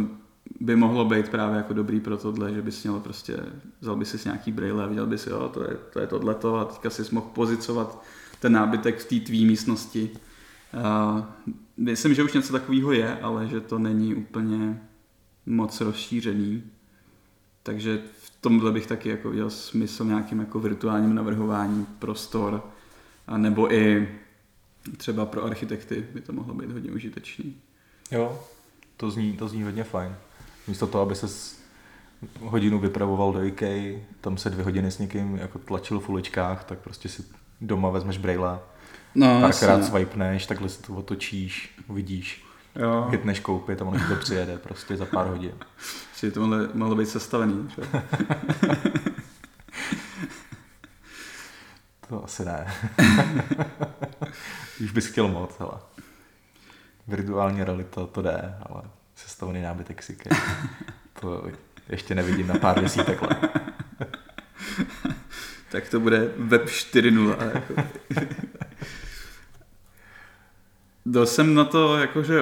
by 0.60 0.76
mohlo 0.76 1.06
být 1.06 1.30
právě 1.30 1.58
jako 1.58 1.74
dobrý 1.74 2.00
pro 2.00 2.18
tohle, 2.18 2.54
že 2.54 2.62
bys 2.62 2.84
měl 2.84 3.00
prostě, 3.00 3.38
vzal 3.82 3.96
by 3.96 4.06
si 4.06 4.18
nějaký 4.26 4.52
braille 4.52 4.84
a 4.84 4.88
viděl 4.88 5.08
bys, 5.08 5.28
jo, 5.28 5.50
to 5.54 5.64
je, 5.64 5.78
to 5.94 6.00
je 6.00 6.08
tohleto 6.08 6.56
a 6.56 6.66
teďka 6.66 6.90
si 6.90 7.04
mohl 7.12 7.28
pozicovat 7.34 8.04
ten 8.40 8.54
nábytek 8.54 9.00
v 9.00 9.06
té 9.06 9.26
tvý 9.26 9.46
místnosti. 9.46 10.10
Uh, 10.74 11.22
myslím, 11.78 12.14
že 12.14 12.24
už 12.24 12.34
něco 12.34 12.54
takového 12.54 12.92
je, 12.92 13.20
ale 13.20 13.48
že 13.48 13.62
to 13.62 13.80
není 13.80 14.16
úplně 14.16 14.82
moc 15.46 15.82
rozšířený. 15.82 16.64
Takže 17.64 18.00
v 18.22 18.34
tomhle 18.42 18.72
bych 18.72 18.88
taky 18.88 19.10
jako 19.10 19.30
viděl 19.30 19.50
smysl 19.50 20.06
nějakým 20.06 20.40
jako 20.40 20.60
virtuálním 20.60 21.16
navrhování 21.16 21.86
prostor, 22.00 22.64
a 23.28 23.38
nebo 23.38 23.74
i 23.74 24.10
třeba 24.98 25.26
pro 25.26 25.44
architekty 25.44 26.06
by 26.14 26.22
to 26.22 26.34
mohlo 26.34 26.54
být 26.54 26.72
hodně 26.72 26.92
užitečný. 26.92 27.56
Jo, 28.12 28.40
to 28.98 29.12
zní, 29.12 29.34
to 29.38 29.48
zní 29.48 29.64
hodně 29.64 29.84
fajn. 29.84 30.16
Místo 30.68 30.88
toho, 30.88 31.02
aby 31.02 31.16
se 31.16 31.28
hodinu 32.40 32.80
vypravoval 32.80 33.34
do 33.34 33.44
IKEA, 33.44 34.00
tam 34.22 34.38
se 34.38 34.50
dvě 34.50 34.66
hodiny 34.66 34.92
s 34.92 35.00
někým 35.00 35.36
jako 35.36 35.60
tlačil 35.60 36.00
v 36.00 36.10
uličkách, 36.10 36.64
tak 36.64 36.80
prostě 36.80 37.10
si 37.10 37.24
doma 37.62 37.90
vezmeš 37.90 38.18
braille, 38.18 38.60
No, 39.16 39.42
párkrát 39.42 39.78
jasně. 39.78 39.88
swipneš, 39.88 40.46
takhle 40.46 40.70
si 40.70 40.82
to 40.82 40.94
otočíš, 40.94 41.76
uvidíš, 41.88 42.46
Jo, 42.76 43.08
hitneš 43.12 43.40
koupit 43.40 43.82
a 43.82 43.86
ono 43.86 44.08
to 44.08 44.16
přijede 44.16 44.58
prostě 44.58 44.98
za 44.98 45.06
pár 45.06 45.28
hodin. 45.28 45.54
si 46.16 46.32
to 46.32 46.40
mohlo, 46.40 46.68
mohlo 46.74 46.96
být 46.96 47.10
sestavený. 47.10 47.70
Že? 47.76 47.82
To 52.10 52.24
asi 52.24 52.46
ne. 52.46 52.74
Už 54.84 54.92
bys 54.92 55.08
chtěl 55.08 55.28
moc, 55.28 55.56
ale 55.60 55.80
virtuální 57.08 57.64
realita 57.64 58.06
to 58.06 58.22
jde, 58.22 58.56
ale 58.62 58.82
sestavený 59.16 59.62
nábytek 59.62 60.04
si 60.04 60.16
ke. 60.16 60.30
To 61.20 61.48
ještě 61.90 62.16
nevidím 62.16 62.48
na 62.48 62.56
pár 62.60 62.82
desítek 62.82 63.22
let. 63.22 63.38
tak 65.72 65.90
to 65.90 66.00
bude 66.00 66.32
web 66.38 66.66
4.0. 66.66 67.54
Jako. 67.54 67.74
Dal 71.06 71.26
jsem 71.26 71.54
na 71.54 71.66
to, 71.66 71.98
jakože, 71.98 72.42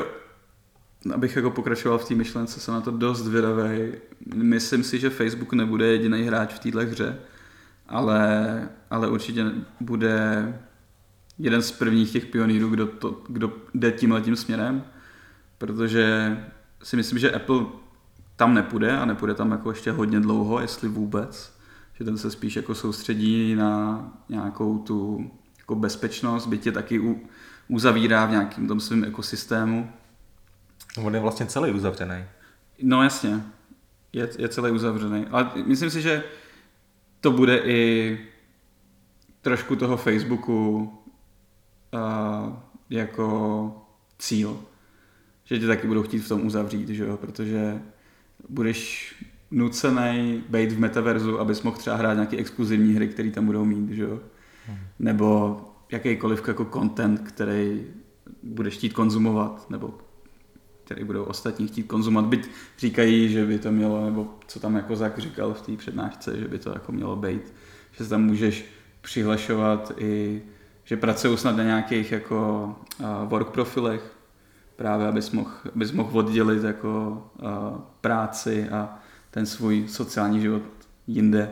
abych 1.13 1.35
jako 1.35 1.51
pokračoval 1.51 1.97
v 1.97 2.07
té 2.07 2.15
myšlence, 2.15 2.59
jsem 2.59 2.73
na 2.73 2.81
to 2.81 2.91
dost 2.91 3.27
vydavej. 3.27 3.93
Myslím 4.35 4.83
si, 4.83 4.99
že 4.99 5.09
Facebook 5.09 5.53
nebude 5.53 5.87
jediný 5.87 6.23
hráč 6.23 6.53
v 6.53 6.59
této 6.59 6.79
hře, 6.79 7.19
ale, 7.87 8.69
ale 8.89 9.09
určitě 9.09 9.45
bude 9.79 10.53
jeden 11.39 11.61
z 11.61 11.71
prvních 11.71 12.11
těch 12.11 12.25
pionýrů, 12.25 12.69
kdo, 12.69 12.87
to, 12.87 13.21
kdo 13.29 13.53
jde 13.73 13.91
tímhletím 13.91 14.35
směrem, 14.35 14.83
protože 15.57 16.37
si 16.83 16.95
myslím, 16.95 17.19
že 17.19 17.31
Apple 17.31 17.65
tam 18.35 18.53
nepůjde 18.53 18.97
a 18.97 19.05
nepůjde 19.05 19.33
tam 19.33 19.51
jako 19.51 19.69
ještě 19.69 19.91
hodně 19.91 20.19
dlouho, 20.19 20.59
jestli 20.59 20.89
vůbec, 20.89 21.57
že 21.93 22.03
ten 22.03 22.17
se 22.17 22.31
spíš 22.31 22.55
jako 22.55 22.75
soustředí 22.75 23.55
na 23.55 24.03
nějakou 24.29 24.77
tu 24.77 25.31
jako 25.57 25.75
bezpečnost, 25.75 26.47
byť 26.47 26.65
je 26.65 26.71
taky 26.71 26.99
u, 26.99 27.21
uzavírá 27.67 28.25
v 28.25 28.31
nějakém 28.31 28.67
tom 28.67 28.79
svém 28.79 29.03
ekosystému. 29.03 29.91
On 30.97 31.15
je 31.15 31.21
vlastně 31.21 31.45
celý 31.45 31.71
uzavřený. 31.71 32.23
No 32.83 33.03
jasně, 33.03 33.41
je, 34.13 34.29
je 34.37 34.49
celý 34.49 34.71
uzavřený. 34.71 35.25
Ale 35.31 35.51
myslím 35.65 35.89
si, 35.89 36.01
že 36.01 36.23
to 37.21 37.31
bude 37.31 37.57
i 37.57 38.19
trošku 39.41 39.75
toho 39.75 39.97
Facebooku 39.97 40.77
uh, 41.93 42.53
jako 42.89 43.85
cíl. 44.19 44.59
Že 45.43 45.59
tě 45.59 45.67
taky 45.67 45.87
budou 45.87 46.03
chtít 46.03 46.19
v 46.19 46.27
tom 46.27 46.45
uzavřít, 46.45 46.89
že 46.89 47.03
jo? 47.03 47.17
protože 47.17 47.81
budeš 48.49 49.15
nucený 49.51 50.43
být 50.49 50.71
v 50.71 50.79
metaverzu, 50.79 51.39
abys 51.39 51.61
mohl 51.61 51.77
třeba 51.77 51.95
hrát 51.95 52.13
nějaké 52.13 52.37
exkluzivní 52.37 52.93
hry, 52.93 53.07
které 53.07 53.31
tam 53.31 53.45
budou 53.45 53.65
mít, 53.65 53.89
že 53.89 54.03
jo? 54.03 54.19
Nebo 54.99 55.57
jakýkoliv 55.91 56.47
jako 56.47 56.65
content, 56.65 57.19
který 57.19 57.83
budeš 58.43 58.73
chtít 58.73 58.93
konzumovat, 58.93 59.69
nebo 59.69 59.97
který 60.91 61.05
budou 61.05 61.23
ostatní 61.23 61.67
chtít 61.67 61.83
konzumovat. 61.83 62.29
Byť 62.29 62.49
říkají, 62.77 63.29
že 63.29 63.45
by 63.45 63.59
to 63.59 63.71
mělo, 63.71 64.05
nebo 64.05 64.37
co 64.47 64.59
tam 64.59 64.75
jako 64.75 64.95
Zak 64.95 65.19
říkal 65.19 65.53
v 65.53 65.61
té 65.61 65.77
přednášce, 65.77 66.39
že 66.39 66.47
by 66.47 66.59
to 66.59 66.69
jako 66.69 66.91
mělo 66.91 67.15
být, 67.15 67.53
že 67.91 68.03
se 68.03 68.09
tam 68.09 68.23
můžeš 68.23 68.65
přihlašovat 69.01 69.91
i, 69.97 70.41
že 70.83 70.97
pracují 70.97 71.37
snad 71.37 71.57
na 71.57 71.63
nějakých 71.63 72.11
jako 72.11 72.75
work 73.25 73.49
profilech, 73.49 74.13
právě 74.75 75.07
abys 75.07 75.31
mohl, 75.31 75.51
abys 75.75 75.91
mohl 75.91 76.19
oddělit 76.19 76.63
jako 76.63 77.23
práci 78.01 78.69
a 78.69 78.99
ten 79.31 79.45
svůj 79.45 79.87
sociální 79.87 80.41
život 80.41 80.63
jinde. 81.07 81.49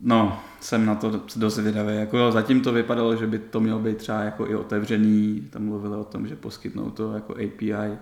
No, 0.00 0.40
jsem 0.60 0.86
na 0.86 0.94
to 0.94 1.22
dost 1.36 1.54
zvědavý. 1.54 1.96
Jako 1.96 2.18
jo, 2.18 2.32
zatím 2.32 2.60
to 2.60 2.72
vypadalo, 2.72 3.16
že 3.16 3.26
by 3.26 3.38
to 3.38 3.60
mělo 3.60 3.78
být 3.78 3.96
třeba 3.96 4.20
jako 4.20 4.46
i 4.46 4.54
otevřený. 4.54 5.48
Tam 5.50 5.64
mluvili 5.64 5.96
o 5.96 6.04
tom, 6.04 6.28
že 6.28 6.36
poskytnou 6.36 6.90
to 6.90 7.12
jako 7.12 7.32
API 7.32 7.98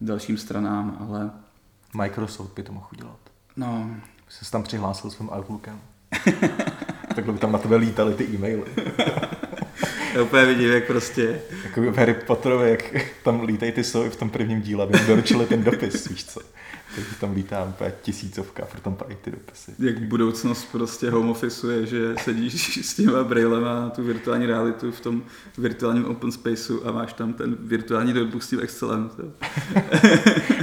dalším 0.00 0.38
stranám, 0.38 0.96
ale 1.00 1.30
Microsoft 1.94 2.54
by 2.54 2.62
to 2.62 2.72
mohl 2.72 2.86
udělat. 2.92 3.18
no, 3.56 3.90
Jsi 4.28 4.44
se 4.44 4.50
tam 4.50 4.62
přihlásil 4.62 5.10
svým 5.10 5.30
Outlookem. 5.32 5.80
Takhle 7.14 7.32
by 7.32 7.38
tam 7.38 7.52
na 7.52 7.58
tebe 7.58 7.76
lítaly 7.76 8.14
ty 8.14 8.24
e-maily. 8.24 8.64
Já 10.14 10.22
úplně 10.22 10.44
vidím, 10.44 10.72
jak 10.72 10.86
prostě... 10.86 11.40
Jako 11.64 11.80
v 11.92 11.96
Harry 11.96 12.14
Potterovi, 12.14 12.70
jak 12.70 12.94
tam 13.24 13.44
lítají 13.44 13.72
ty 13.72 13.84
sovy 13.84 14.10
v 14.10 14.16
tom 14.16 14.30
prvním 14.30 14.62
díle, 14.62 14.84
aby 14.84 14.98
doručili 15.06 15.46
ten 15.46 15.64
dopis, 15.64 16.08
víš 16.08 16.24
co. 16.24 16.40
Takže 16.96 17.16
tam 17.20 17.32
lítá 17.32 17.64
úplně 17.64 17.92
tisícovka, 18.02 18.64
proto 18.64 18.84
tam 18.84 18.94
padají 18.94 19.18
ty 19.22 19.30
dopisy. 19.30 19.72
Jak 19.78 19.98
budoucnost 20.00 20.64
prostě 20.72 21.10
home 21.10 21.30
office 21.30 21.74
je, 21.74 21.86
že 21.86 22.14
sedíš 22.22 22.86
s 22.86 22.94
těma 22.94 23.24
brailema 23.24 23.80
na 23.80 23.90
tu 23.90 24.02
virtuální 24.02 24.46
realitu 24.46 24.92
v 24.92 25.00
tom 25.00 25.22
virtuálním 25.58 26.04
open 26.04 26.32
spaceu 26.32 26.80
a 26.84 26.92
máš 26.92 27.12
tam 27.12 27.32
ten 27.32 27.56
virtuální 27.60 28.12
notebook 28.12 28.42
s 28.42 28.48
tím 28.48 28.60
Excelem. 28.60 29.08
To. 29.08 29.22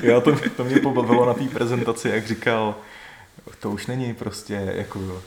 jo, 0.08 0.22
to, 0.22 0.36
to 0.58 0.64
mě 0.64 0.80
pobavilo 0.80 1.26
na 1.26 1.34
té 1.34 1.44
prezentaci, 1.44 2.10
jak 2.10 2.28
říkal, 2.28 2.76
to 3.60 3.72
už 3.72 3.88
není 3.88 4.14
prostě 4.14 4.54
jako 4.76 5.22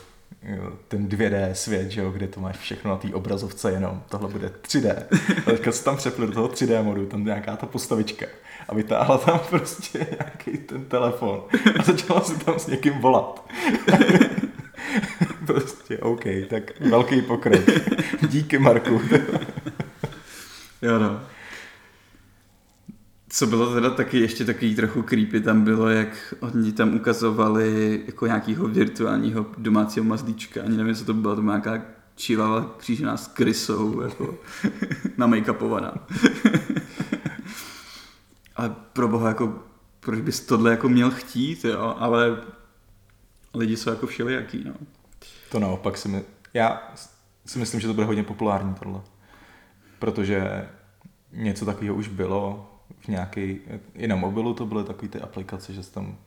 ten 0.87 1.07
2D 1.07 1.51
svět, 1.51 1.91
že 1.91 2.01
jo, 2.01 2.11
kde 2.11 2.27
to 2.27 2.39
máš 2.39 2.57
všechno 2.57 2.91
na 2.91 2.97
té 2.97 3.13
obrazovce 3.13 3.71
jenom, 3.71 4.03
tohle 4.09 4.29
bude 4.29 4.47
3D. 4.47 5.03
A 5.47 5.51
teďka 5.51 5.71
se 5.71 5.83
tam 5.83 5.97
přepl 5.97 6.27
do 6.27 6.33
toho 6.33 6.47
3D 6.47 6.83
modu, 6.83 7.05
tam 7.05 7.25
nějaká 7.25 7.55
ta 7.55 7.65
postavička 7.65 8.25
a 8.67 8.75
vytáhla 8.75 9.17
tam 9.17 9.39
prostě 9.49 10.07
nějaký 10.19 10.57
ten 10.57 10.85
telefon 10.85 11.43
a 11.79 11.83
začala 11.83 12.21
si 12.21 12.39
tam 12.39 12.59
s 12.59 12.67
někým 12.67 12.93
volat. 12.93 13.45
prostě 15.45 15.97
OK, 15.97 16.23
tak 16.49 16.79
velký 16.79 17.21
pokrok. 17.21 17.61
Díky 18.29 18.59
Marku. 18.59 19.01
jo 20.81 20.99
no. 20.99 21.21
Co 23.29 23.47
bylo 23.47 23.73
teda 23.73 23.89
taky 23.89 24.19
ještě 24.19 24.45
takový 24.45 24.75
trochu 24.75 25.01
creepy, 25.01 25.41
tam 25.41 25.63
bylo, 25.63 25.89
jak 25.89 26.33
oni 26.39 26.71
tam 26.71 26.95
ukazovali 26.95 28.03
jako 28.05 28.25
nějakého 28.25 28.67
virtuálního 28.67 29.45
domácího 29.57 30.03
mazlíčka, 30.03 30.61
ani 30.63 30.77
nevím, 30.77 30.95
co 30.95 31.05
to 31.05 31.13
bylo, 31.13 31.35
to 31.35 31.41
byla 31.41 31.57
nějaká 31.57 31.85
čivava 32.15 32.75
křížená 32.77 33.17
s 33.17 33.27
krysou, 33.27 34.01
jako 34.01 34.37
na 35.17 35.27
make-upovaná. 35.27 35.93
ale 38.55 38.75
pro 38.93 39.07
boha, 39.07 39.27
jako, 39.27 39.63
proč 39.99 40.21
bys 40.21 40.39
tohle 40.39 40.71
jako 40.71 40.89
měl 40.89 41.11
chtít, 41.11 41.65
jo? 41.65 41.95
ale 41.99 42.41
lidi 43.53 43.77
jsou 43.77 43.89
jako 43.89 44.07
všelijaký, 44.07 44.63
no. 44.65 44.73
To 45.51 45.59
naopak 45.59 45.97
si 45.97 46.07
my... 46.07 46.23
Já 46.53 46.93
si 47.45 47.59
myslím, 47.59 47.79
že 47.81 47.87
to 47.87 47.93
bude 47.93 48.05
hodně 48.05 48.23
populární 48.23 48.73
tohle. 48.73 49.01
Protože 49.99 50.67
něco 51.31 51.65
takového 51.65 51.95
už 51.95 52.07
bylo 52.07 52.73
nějaký, 53.07 53.59
i 53.93 54.07
na 54.07 54.15
mobilu 54.15 54.53
to 54.53 54.65
byly 54.65 54.83
takové 54.83 55.07
ty 55.07 55.21
aplikace, 55.21 55.73
že 55.73 55.83
jsi 55.83 55.93
tam 55.93 56.17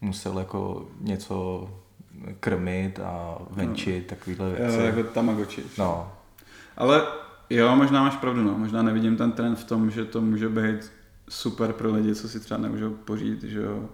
musel 0.00 0.38
jako 0.38 0.88
něco 1.00 1.68
krmit 2.40 3.00
a 3.00 3.38
venčit, 3.50 4.04
no. 4.10 4.16
takovýhle 4.16 4.50
věci. 4.50 4.76
Jo, 4.76 4.82
jako 4.82 5.02
Tamagotchi. 5.02 5.62
No. 5.78 6.12
Ale 6.76 7.02
jo, 7.50 7.76
možná 7.76 8.02
máš 8.02 8.16
pravdu, 8.16 8.42
no. 8.42 8.58
Možná 8.58 8.82
nevidím 8.82 9.16
ten 9.16 9.32
trend 9.32 9.56
v 9.58 9.64
tom, 9.64 9.90
že 9.90 10.04
to 10.04 10.20
může 10.20 10.48
být 10.48 10.92
super 11.28 11.72
pro 11.72 11.92
lidi, 11.92 12.14
co 12.14 12.28
si 12.28 12.40
třeba 12.40 12.60
nemůžou 12.60 12.90
pořídit, 12.90 13.50
že 13.50 13.60
jo, 13.60 13.88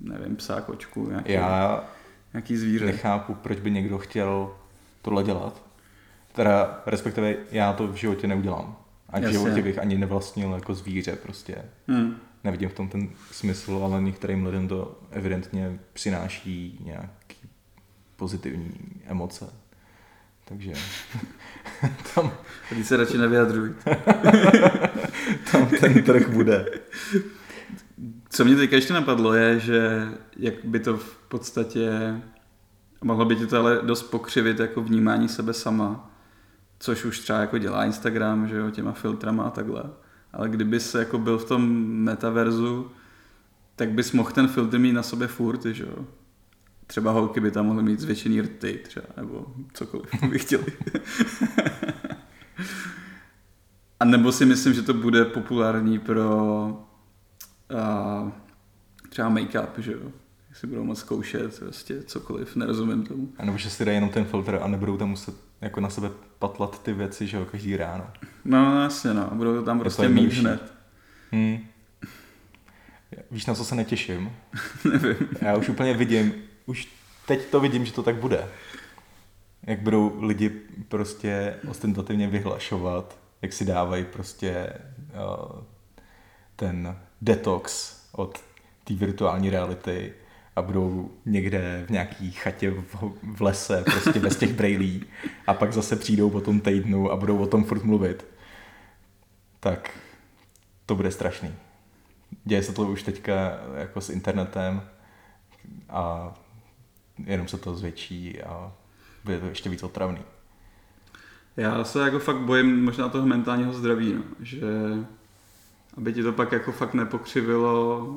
nevím, 0.00 0.36
psá, 0.36 0.60
kočku, 0.60 1.08
nějaký, 1.10 1.32
Já 1.32 1.84
nějaký 2.32 2.56
zvíře. 2.56 2.84
nechápu, 2.84 3.34
proč 3.34 3.60
by 3.60 3.70
někdo 3.70 3.98
chtěl 3.98 4.50
tohle 5.02 5.22
dělat. 5.22 5.62
Teda, 6.32 6.82
respektive 6.86 7.36
já 7.50 7.72
to 7.72 7.86
v 7.86 7.94
životě 7.94 8.26
neudělám. 8.26 8.76
A 9.14 9.18
Jasně. 9.18 9.32
životě 9.32 9.62
bych 9.62 9.78
ani 9.78 9.98
nevlastnil 9.98 10.52
jako 10.52 10.74
zvíře 10.74 11.16
prostě. 11.16 11.56
Hmm. 11.88 12.16
Nevidím 12.44 12.68
v 12.68 12.74
tom 12.74 12.88
ten 12.88 13.08
smysl, 13.30 13.80
ale 13.84 14.02
některým 14.02 14.46
lidem 14.46 14.68
to 14.68 14.98
evidentně 15.10 15.78
přináší 15.92 16.80
nějaký 16.84 17.48
pozitivní 18.16 18.72
emoce. 19.06 19.46
Takže 20.44 20.72
tam, 22.14 22.32
Lidi 22.70 22.84
se 22.84 22.96
radši 22.96 23.18
nevyjadřují. 23.18 23.74
tam 25.52 25.66
ten 25.80 26.02
trh 26.02 26.28
bude. 26.28 26.66
Co 28.28 28.44
mě 28.44 28.56
teďka 28.56 28.76
ještě 28.76 28.92
napadlo 28.92 29.34
je, 29.34 29.60
že 29.60 30.08
jak 30.36 30.64
by 30.64 30.80
to 30.80 30.96
v 30.96 31.16
podstatě 31.28 31.90
mohlo 33.02 33.24
by 33.24 33.36
ti 33.36 33.46
to 33.46 33.58
ale 33.58 33.80
dost 33.82 34.02
pokřivit 34.02 34.58
jako 34.58 34.82
vnímání 34.82 35.28
sebe 35.28 35.52
sama, 35.52 36.10
což 36.84 37.04
už 37.04 37.18
třeba 37.18 37.40
jako 37.40 37.58
dělá 37.58 37.84
Instagram, 37.84 38.48
že 38.48 38.56
jo, 38.56 38.70
těma 38.70 38.92
filtrama 38.92 39.44
a 39.44 39.50
takhle. 39.50 39.84
Ale 40.32 40.48
kdyby 40.48 40.80
se 40.80 40.98
jako 40.98 41.18
byl 41.18 41.38
v 41.38 41.44
tom 41.44 41.86
metaverzu, 41.86 42.90
tak 43.76 43.90
bys 43.90 44.12
mohl 44.12 44.30
ten 44.30 44.48
filtr 44.48 44.78
mít 44.78 44.92
na 44.92 45.02
sobě 45.02 45.26
furt, 45.26 45.64
že 45.64 45.84
jo. 45.84 46.06
Třeba 46.86 47.10
holky 47.10 47.40
by 47.40 47.50
tam 47.50 47.66
mohly 47.66 47.82
mít 47.82 48.00
zvětšený 48.00 48.40
rty 48.40 48.80
třeba, 48.82 49.06
nebo 49.16 49.46
cokoliv 49.72 50.24
by 50.30 50.38
chtěli. 50.38 50.64
a 54.00 54.04
nebo 54.04 54.32
si 54.32 54.46
myslím, 54.46 54.74
že 54.74 54.82
to 54.82 54.94
bude 54.94 55.24
populární 55.24 55.98
pro 55.98 56.66
a 57.78 58.32
třeba 59.08 59.28
make-up, 59.28 59.78
že 59.78 59.92
jo. 59.92 60.12
Si 60.52 60.66
budou 60.66 60.84
moc 60.84 60.98
zkoušet, 60.98 61.58
prostě 61.58 62.02
cokoliv, 62.02 62.56
nerozumím 62.56 63.06
tomu. 63.06 63.32
A 63.38 63.44
nebo 63.44 63.58
že 63.58 63.70
si 63.70 63.84
dají 63.84 63.96
jenom 63.96 64.10
ten 64.10 64.24
filtr 64.24 64.58
a 64.62 64.68
nebudou 64.68 64.96
tam 64.96 65.10
muset 65.10 65.43
jako 65.64 65.80
na 65.80 65.90
sebe 65.90 66.10
patlat 66.38 66.82
ty 66.82 66.92
věci, 66.92 67.26
že 67.26 67.36
jo, 67.36 67.44
každý 67.44 67.76
ráno. 67.76 68.10
No 68.44 68.82
jasně 68.82 69.14
no, 69.14 69.30
budou 69.32 69.54
to 69.54 69.62
tam 69.62 69.78
to 69.78 69.82
prostě 69.82 70.08
mít 70.08 70.08
jednodušší. 70.08 70.40
hned. 70.40 70.74
Hmm. 71.32 71.58
Víš, 73.30 73.46
na 73.46 73.54
co 73.54 73.64
se 73.64 73.74
netěším? 73.74 74.32
Nevím. 74.92 75.16
Já 75.40 75.56
už 75.56 75.68
úplně 75.68 75.94
vidím, 75.94 76.34
už 76.66 76.88
teď 77.26 77.44
to 77.44 77.60
vidím, 77.60 77.86
že 77.86 77.92
to 77.92 78.02
tak 78.02 78.16
bude. 78.16 78.48
Jak 79.62 79.80
budou 79.80 80.24
lidi 80.24 80.48
prostě 80.88 81.54
ostentativně 81.68 82.28
vyhlašovat, 82.28 83.18
jak 83.42 83.52
si 83.52 83.64
dávají 83.64 84.04
prostě 84.04 84.72
uh, 84.98 85.62
ten 86.56 86.96
detox 87.20 87.96
od 88.12 88.40
té 88.84 88.94
virtuální 88.94 89.50
reality 89.50 90.12
a 90.56 90.62
budou 90.62 91.10
někde 91.26 91.84
v 91.86 91.90
nějaký 91.90 92.32
chatě 92.32 92.70
v, 92.70 92.96
v 93.22 93.40
lese, 93.40 93.84
prostě 93.84 94.20
bez 94.20 94.36
těch 94.36 94.52
brailí 94.52 95.04
a 95.46 95.54
pak 95.54 95.72
zase 95.72 95.96
přijdou 95.96 96.30
po 96.30 96.40
tom 96.40 96.60
týdnu 96.60 97.10
a 97.10 97.16
budou 97.16 97.38
o 97.38 97.46
tom 97.46 97.64
furt 97.64 97.84
mluvit. 97.84 98.26
Tak 99.60 99.90
to 100.86 100.94
bude 100.94 101.10
strašný. 101.10 101.54
Děje 102.44 102.62
se 102.62 102.72
to 102.72 102.82
už 102.82 103.02
teďka 103.02 103.58
jako 103.74 104.00
s 104.00 104.10
internetem 104.10 104.82
a 105.88 106.34
jenom 107.24 107.48
se 107.48 107.58
to 107.58 107.74
zvětší 107.74 108.42
a 108.42 108.72
bude 109.24 109.40
to 109.40 109.46
ještě 109.46 109.70
víc 109.70 109.82
otravný. 109.82 110.20
Já 111.56 111.84
se 111.84 112.00
jako 112.00 112.18
fakt 112.18 112.40
bojím 112.40 112.84
možná 112.84 113.08
toho 113.08 113.26
mentálního 113.26 113.72
zdraví, 113.72 114.12
no. 114.12 114.22
že 114.40 114.60
aby 115.96 116.12
ti 116.12 116.22
to 116.22 116.32
pak 116.32 116.52
jako 116.52 116.72
fakt 116.72 116.94
nepokřivilo. 116.94 118.08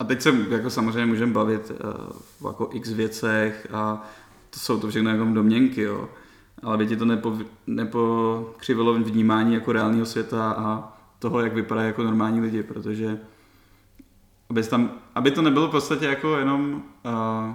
A 0.00 0.04
teď 0.04 0.22
se 0.22 0.46
jako 0.50 0.70
samozřejmě 0.70 1.06
můžeme 1.06 1.32
bavit 1.32 1.72
uh, 2.42 2.48
jako 2.50 2.70
x 2.72 2.92
věcech 2.92 3.66
a 3.72 4.08
to 4.50 4.60
jsou 4.60 4.80
to 4.80 4.88
všechno 4.88 5.10
jako 5.10 5.24
domněnky, 5.24 5.82
jo. 5.82 6.08
Ale 6.62 6.74
aby 6.74 6.86
ti 6.86 6.96
to 6.96 7.04
nepo, 7.04 7.38
nepokřivilo 7.66 8.94
vnímání 8.94 9.54
jako 9.54 9.72
reálného 9.72 10.06
světa 10.06 10.50
a 10.50 10.98
toho, 11.18 11.40
jak 11.40 11.54
vypadají 11.54 11.86
jako 11.86 12.02
normální 12.02 12.40
lidi, 12.40 12.62
protože 12.62 13.20
aby, 14.50 14.62
tam, 14.62 14.90
aby 15.14 15.30
to 15.30 15.42
nebylo 15.42 15.68
v 15.68 15.70
podstatě 15.70 16.06
jako 16.06 16.36
jenom 16.36 16.82
uh, 17.04 17.54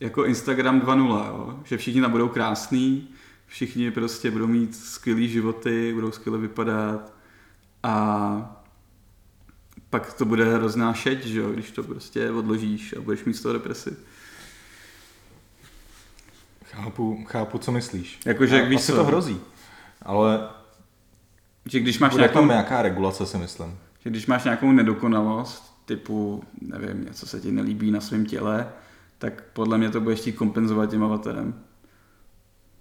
jako 0.00 0.24
Instagram 0.24 0.80
2.0, 0.80 1.26
jo? 1.26 1.60
že 1.64 1.76
všichni 1.76 2.00
tam 2.00 2.10
budou 2.10 2.28
krásný, 2.28 3.08
všichni 3.46 3.90
prostě 3.90 4.30
budou 4.30 4.46
mít 4.46 4.76
skvělý 4.76 5.28
životy, 5.28 5.92
budou 5.94 6.10
skvěle 6.10 6.38
vypadat 6.38 7.12
a 7.82 8.59
pak 9.90 10.12
to 10.12 10.24
bude 10.24 10.54
hrozná 10.54 10.94
šeť, 10.94 11.26
že 11.26 11.40
jo, 11.40 11.50
když 11.52 11.70
to 11.70 11.82
prostě 11.82 12.30
odložíš 12.30 12.94
a 12.98 13.00
budeš 13.00 13.24
mít 13.24 13.34
z 13.34 13.42
toho 13.42 13.52
depresi. 13.52 13.96
Chápu, 16.64 17.24
chápu 17.26 17.58
co 17.58 17.72
myslíš. 17.72 18.20
Jakože, 18.26 18.56
jak 18.56 18.68
víš 18.68 18.76
asi 18.80 18.92
co? 18.92 18.96
to 18.98 19.04
hrozí, 19.04 19.40
ale 20.02 20.48
Že 21.66 21.80
když 21.80 21.98
máš, 21.98 22.10
bude 22.10 22.22
nějakou, 22.22 22.38
tam 22.38 22.48
nějaká 22.48 22.82
regulace, 22.82 23.26
si 23.26 23.38
myslím. 23.38 23.78
že 24.00 24.10
když 24.10 24.26
máš 24.26 24.44
nějakou 24.44 24.72
nedokonalost, 24.72 25.74
typu, 25.84 26.42
nevím, 26.60 27.04
něco 27.04 27.26
se 27.26 27.40
ti 27.40 27.52
nelíbí 27.52 27.90
na 27.90 28.00
svém 28.00 28.26
těle, 28.26 28.68
tak 29.18 29.42
podle 29.52 29.78
mě 29.78 29.90
to 29.90 30.00
budeš 30.00 30.20
chtít 30.20 30.32
kompenzovat 30.32 30.90
tím 30.90 31.04
avatarem. 31.04 31.64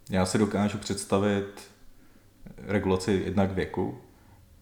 Já 0.10 0.26
si 0.26 0.38
dokážu 0.38 0.78
představit 0.78 1.72
regulaci 2.58 3.22
jednak 3.26 3.52
věku, 3.52 4.02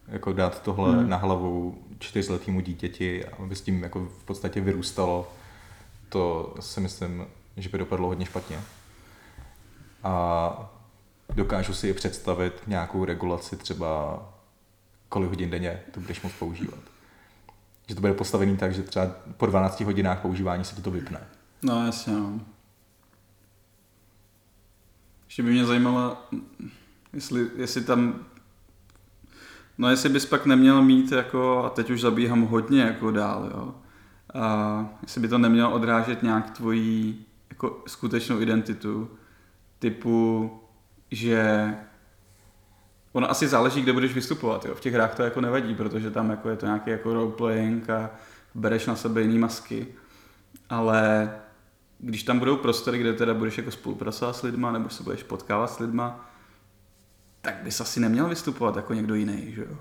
jako 0.08 0.32
dát 0.32 0.62
tohle 0.62 0.92
Hmm. 0.92 1.08
na 1.08 1.16
hlavu 1.16 1.82
čtyřletýmu 1.98 2.60
dítěti, 2.60 3.24
aby 3.24 3.56
s 3.56 3.60
tím 3.60 3.82
jako 3.82 4.00
v 4.04 4.24
podstatě 4.24 4.60
vyrůstalo, 4.60 5.32
to 6.08 6.54
si 6.60 6.80
myslím, 6.80 7.26
že 7.56 7.68
by 7.68 7.78
dopadlo 7.78 8.08
hodně 8.08 8.26
špatně. 8.26 8.60
A 10.04 10.70
dokážu 11.34 11.74
si 11.74 11.94
představit 11.94 12.54
nějakou 12.66 13.04
regulaci 13.04 13.56
třeba 13.56 14.22
kolik 15.08 15.28
hodin 15.28 15.50
denně 15.50 15.80
to 15.90 16.00
budeš 16.00 16.22
moct 16.22 16.34
používat. 16.38 16.80
Že 17.88 17.94
to 17.94 18.00
bude 18.00 18.12
postavený 18.12 18.56
tak, 18.56 18.74
že 18.74 18.82
třeba 18.82 19.06
po 19.36 19.46
12 19.46 19.80
hodinách 19.80 20.20
používání 20.20 20.64
se 20.64 20.74
ti 20.76 20.82
to 20.82 20.90
vypne. 20.90 21.20
No 21.62 21.86
jasně, 21.86 22.12
no. 22.12 22.40
Ještě 25.26 25.42
by 25.42 25.50
mě 25.50 25.66
zajímalo, 25.66 26.16
Jestli, 27.12 27.50
jestli 27.56 27.84
tam 27.84 28.26
No 29.78 29.90
jestli 29.90 30.08
bys 30.08 30.26
pak 30.26 30.46
neměl 30.46 30.82
mít 30.82 31.12
jako, 31.12 31.64
a 31.64 31.70
teď 31.70 31.90
už 31.90 32.00
zabíhám 32.00 32.42
hodně 32.42 32.80
jako 32.82 33.10
dál, 33.10 33.50
jo. 33.54 33.74
A 34.34 34.86
jestli 35.02 35.20
by 35.20 35.28
to 35.28 35.38
nemělo 35.38 35.70
odrážet 35.70 36.22
nějak 36.22 36.50
tvoji 36.50 37.24
jako 37.50 37.82
skutečnou 37.86 38.40
identitu, 38.40 39.10
typu, 39.78 40.50
že 41.10 41.74
ono 43.12 43.30
asi 43.30 43.48
záleží, 43.48 43.82
kde 43.82 43.92
budeš 43.92 44.14
vystupovat, 44.14 44.64
jo. 44.64 44.74
V 44.74 44.80
těch 44.80 44.94
hrách 44.94 45.14
to 45.14 45.22
jako 45.22 45.40
nevadí, 45.40 45.74
protože 45.74 46.10
tam 46.10 46.30
jako 46.30 46.48
je 46.48 46.56
to 46.56 46.66
nějaký 46.66 46.90
jako 46.90 47.14
roleplaying 47.14 47.90
a 47.90 48.10
bereš 48.54 48.86
na 48.86 48.96
sebe 48.96 49.20
jiný 49.20 49.38
masky, 49.38 49.86
ale 50.70 51.30
když 51.98 52.22
tam 52.22 52.38
budou 52.38 52.56
prostory, 52.56 52.98
kde 52.98 53.12
teda 53.12 53.34
budeš 53.34 53.58
jako 53.58 53.70
spolupracovat 53.70 54.36
s 54.36 54.42
lidma, 54.42 54.72
nebo 54.72 54.88
se 54.88 55.02
budeš 55.02 55.22
potkávat 55.22 55.70
s 55.70 55.78
lidma, 55.78 56.30
tak 57.40 57.54
bys 57.54 57.80
asi 57.80 58.00
neměl 58.00 58.28
vystupovat 58.28 58.76
jako 58.76 58.94
někdo 58.94 59.14
jiný, 59.14 59.52
že 59.52 59.60
jo? 59.60 59.76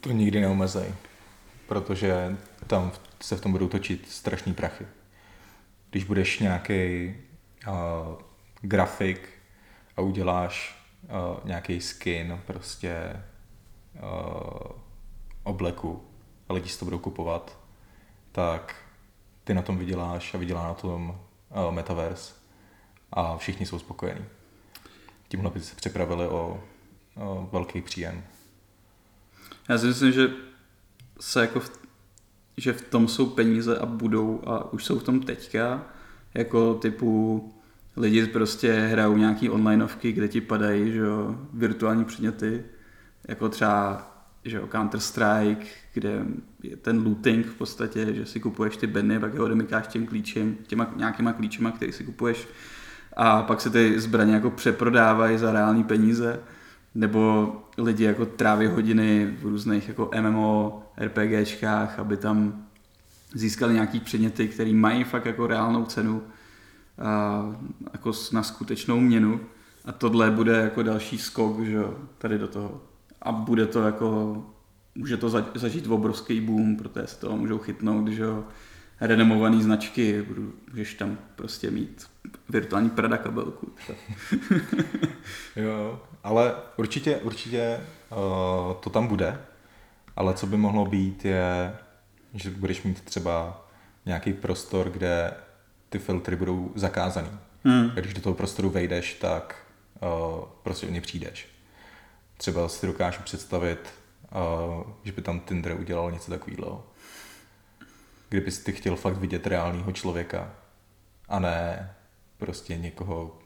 To 0.00 0.12
nikdy 0.12 0.40
neomezej, 0.40 0.94
protože 1.68 2.36
tam 2.66 2.92
se 3.20 3.36
v 3.36 3.40
tom 3.40 3.52
budou 3.52 3.68
točit 3.68 4.10
strašný 4.10 4.54
prachy. 4.54 4.86
Když 5.90 6.04
budeš 6.04 6.38
nějaký 6.38 7.14
uh, 7.68 7.74
grafik 8.60 9.28
a 9.96 10.00
uděláš 10.00 10.84
uh, 11.02 11.46
nějaký 11.48 11.80
skin 11.80 12.40
prostě 12.46 13.22
uh, 13.94 14.80
obleku 15.42 16.04
a 16.48 16.52
lidi 16.52 16.68
si 16.68 16.78
to 16.78 16.84
budou 16.84 16.98
kupovat, 16.98 17.58
tak 18.32 18.76
ty 19.44 19.54
na 19.54 19.62
tom 19.62 19.78
vyděláš 19.78 20.34
a 20.34 20.38
vydělá 20.38 20.64
na 20.64 20.74
tom 20.74 21.20
uh, 21.50 21.74
metaverse 21.74 22.43
a 23.14 23.36
všichni 23.36 23.66
jsou 23.66 23.78
spokojení. 23.78 24.24
Tímhle 25.28 25.50
by 25.50 25.60
se 25.60 25.76
připravili 25.76 26.28
o, 26.28 26.64
o 27.16 27.48
velký 27.52 27.82
příjem. 27.82 28.22
Já 29.68 29.78
si 29.78 29.86
myslím, 29.86 30.12
že 30.12 30.30
se 31.20 31.40
jako 31.40 31.60
v, 31.60 31.70
že 32.56 32.72
v 32.72 32.82
tom 32.82 33.08
jsou 33.08 33.26
peníze 33.26 33.78
a 33.78 33.86
budou 33.86 34.42
a 34.46 34.72
už 34.72 34.84
jsou 34.84 34.98
v 34.98 35.02
tom 35.02 35.20
teďka, 35.20 35.86
jako 36.34 36.74
typu 36.74 37.54
lidi 37.96 38.26
prostě 38.26 38.72
hrajou 38.72 39.16
nějaký 39.16 39.50
onlineovky, 39.50 40.12
kde 40.12 40.28
ti 40.28 40.40
padají 40.40 40.92
že 40.92 40.98
jo, 40.98 41.38
virtuální 41.52 42.04
předměty, 42.04 42.64
jako 43.28 43.48
třeba 43.48 44.10
že 44.44 44.56
jo, 44.56 44.66
Counter-Strike, 44.66 45.66
kde 45.94 46.24
je 46.62 46.76
ten 46.76 47.06
looting 47.06 47.46
v 47.46 47.54
podstatě, 47.54 48.14
že 48.14 48.26
si 48.26 48.40
kupuješ 48.40 48.76
ty 48.76 48.86
bedny, 48.86 49.20
pak 49.20 49.34
je 49.34 49.40
odemykáš 49.40 49.86
těm 49.86 50.06
klíčem, 50.06 50.56
těma 50.66 50.92
nějakýma 50.96 51.32
klíčema, 51.32 51.70
který 51.70 51.92
si 51.92 52.04
kupuješ 52.04 52.48
a 53.16 53.42
pak 53.42 53.60
se 53.60 53.70
ty 53.70 54.00
zbraně 54.00 54.34
jako 54.34 54.50
přeprodávají 54.50 55.38
za 55.38 55.52
reální 55.52 55.84
peníze, 55.84 56.40
nebo 56.94 57.52
lidi 57.78 58.04
jako 58.04 58.26
tráví 58.26 58.66
hodiny 58.66 59.36
v 59.40 59.44
různých 59.44 59.88
jako 59.88 60.10
MMO, 60.20 60.82
RPGčkách, 61.00 61.98
aby 61.98 62.16
tam 62.16 62.66
získali 63.34 63.74
nějaký 63.74 64.00
předměty, 64.00 64.48
které 64.48 64.72
mají 64.72 65.04
fakt 65.04 65.26
jako 65.26 65.46
reálnou 65.46 65.84
cenu 65.84 66.22
a 66.98 67.42
jako 67.92 68.12
na 68.32 68.42
skutečnou 68.42 69.00
měnu 69.00 69.40
a 69.84 69.92
tohle 69.92 70.30
bude 70.30 70.52
jako 70.52 70.82
další 70.82 71.18
skok, 71.18 71.60
že 71.60 71.82
tady 72.18 72.38
do 72.38 72.48
toho. 72.48 72.80
A 73.22 73.32
bude 73.32 73.66
to 73.66 73.82
jako, 73.82 74.42
může 74.94 75.16
to 75.16 75.28
zažít 75.54 75.86
obrovský 75.86 76.40
boom, 76.40 76.76
protože 76.76 77.06
se 77.06 77.20
toho 77.20 77.36
můžou 77.36 77.58
chytnout, 77.58 78.08
že 78.08 78.22
jo, 78.22 78.44
renomované 79.00 79.62
značky, 79.62 80.26
můžeš 80.70 80.94
tam 80.94 81.18
prostě 81.36 81.70
mít 81.70 82.06
virtuální 82.48 82.90
Prada 82.90 83.16
kabelku. 83.16 83.72
jo, 85.56 86.02
ale 86.24 86.54
určitě, 86.76 87.16
určitě 87.16 87.80
uh, 88.10 88.74
to 88.80 88.90
tam 88.90 89.06
bude, 89.06 89.40
ale 90.16 90.34
co 90.34 90.46
by 90.46 90.56
mohlo 90.56 90.86
být 90.86 91.24
je, 91.24 91.76
že 92.34 92.50
budeš 92.50 92.82
mít 92.82 93.00
třeba 93.00 93.66
nějaký 94.06 94.32
prostor, 94.32 94.90
kde 94.90 95.34
ty 95.88 95.98
filtry 95.98 96.36
budou 96.36 96.72
zakázaný. 96.74 97.28
Hmm. 97.64 97.88
Když 97.88 98.14
do 98.14 98.20
toho 98.20 98.34
prostoru 98.34 98.70
vejdeš, 98.70 99.14
tak 99.14 99.66
uh, 100.00 100.44
prostě 100.62 100.86
o 100.86 100.90
ně 100.90 101.00
přijdeš. 101.00 101.48
Třeba 102.36 102.68
si 102.68 102.86
dokážu 102.86 103.22
představit, 103.24 103.92
uh, 104.76 104.82
že 105.04 105.12
by 105.12 105.22
tam 105.22 105.40
Tinder 105.40 105.76
udělal 105.80 106.12
něco 106.12 106.30
takového 106.30 106.86
kdybys 108.34 108.58
ty 108.58 108.72
chtěl 108.72 108.96
fakt 108.96 109.16
vidět 109.16 109.46
reálného 109.46 109.92
člověka 109.92 110.50
a 111.28 111.38
ne 111.38 111.90
prostě 112.38 112.76
někoho 112.76 113.38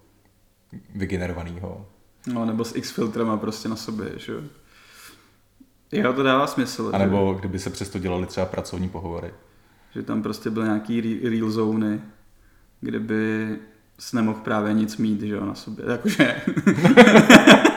vygenerovaného. 0.95 1.87
No, 2.27 2.45
nebo 2.45 2.65
s 2.65 2.77
X 2.77 2.91
filtrama 2.91 3.37
prostě 3.37 3.69
na 3.69 3.77
sobě, 3.77 4.13
že 4.17 4.33
jo. 4.33 4.41
Jo, 5.93 6.13
to 6.13 6.23
dává 6.23 6.47
smysl. 6.47 6.91
A 6.95 6.99
nebo 6.99 7.33
že? 7.35 7.41
kdyby 7.41 7.59
se 7.59 7.71
přesto 7.71 7.99
dělali 7.99 8.27
třeba 8.27 8.47
pracovní 8.47 8.89
pohovory. 8.89 9.35
Že 9.95 10.03
tam 10.03 10.23
prostě 10.23 10.51
byl 10.51 10.65
nějaký 10.65 11.29
real 11.29 11.51
zóny, 11.51 12.01
kde 12.81 13.01
by 13.01 13.57
jsi 13.99 14.17
nemohl 14.17 14.41
právě 14.41 14.73
nic 14.75 14.97
mít, 14.97 15.21
že 15.21 15.35
jo, 15.35 15.47
na 15.47 15.55
sobě. 15.55 15.85
Jakože... 15.89 16.43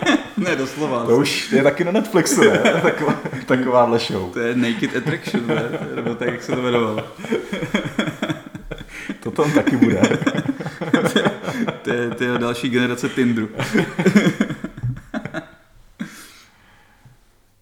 ne, 0.41 0.55
doslova. 0.55 1.05
To 1.05 1.17
už 1.17 1.51
je 1.51 1.63
taky 1.63 1.83
na 1.83 1.91
Netflixu, 1.91 2.41
ne? 2.41 2.59
Taková, 2.81 3.21
takováhle 3.45 3.99
show. 3.99 4.33
To 4.33 4.39
je 4.39 4.55
Naked 4.55 4.95
Attraction, 4.95 5.47
ne? 5.47 5.63
Nebo 5.95 6.15
tak, 6.15 6.27
jak 6.27 6.43
se 6.43 6.51
to 6.51 6.61
jmenovalo. 6.61 7.03
to 9.23 9.31
tam 9.31 9.51
taky 9.51 9.77
bude. 9.77 10.01
to, 11.81 11.93
je, 11.93 12.09
to 12.09 12.23
je 12.23 12.37
další 12.37 12.69
generace 12.69 13.09
Tinderu. 13.09 13.49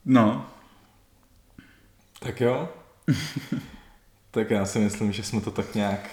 no. 0.06 0.46
Tak 2.20 2.42
jo. 2.42 2.70
tak 4.32 4.52
já 4.52 4.66
si 4.66 4.80
myslím, 4.80 5.12
že 5.12 5.24
jsme 5.24 5.42
to 5.42 5.52
tak 5.52 5.76
nějak 5.76 6.10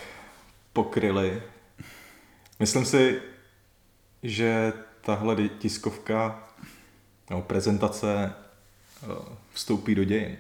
pokryli. 0.72 1.42
Myslím 2.60 2.84
si, 2.84 3.22
že 4.22 4.72
tahle 5.00 5.36
tiskovka 5.58 6.45
nebo 7.30 7.42
prezentace 7.42 8.32
eh, 9.02 9.06
vstoupí 9.52 9.94
do 9.94 10.04
dějin. 10.04 10.36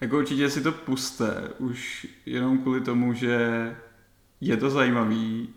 Jako 0.00 0.18
určitě 0.18 0.50
si 0.50 0.62
to 0.62 0.72
puste, 0.72 1.48
už 1.58 2.06
jenom 2.26 2.58
kvůli 2.58 2.80
tomu, 2.80 3.12
že 3.12 3.76
je 4.40 4.56
to 4.56 4.70
zajímavý, 4.70 5.48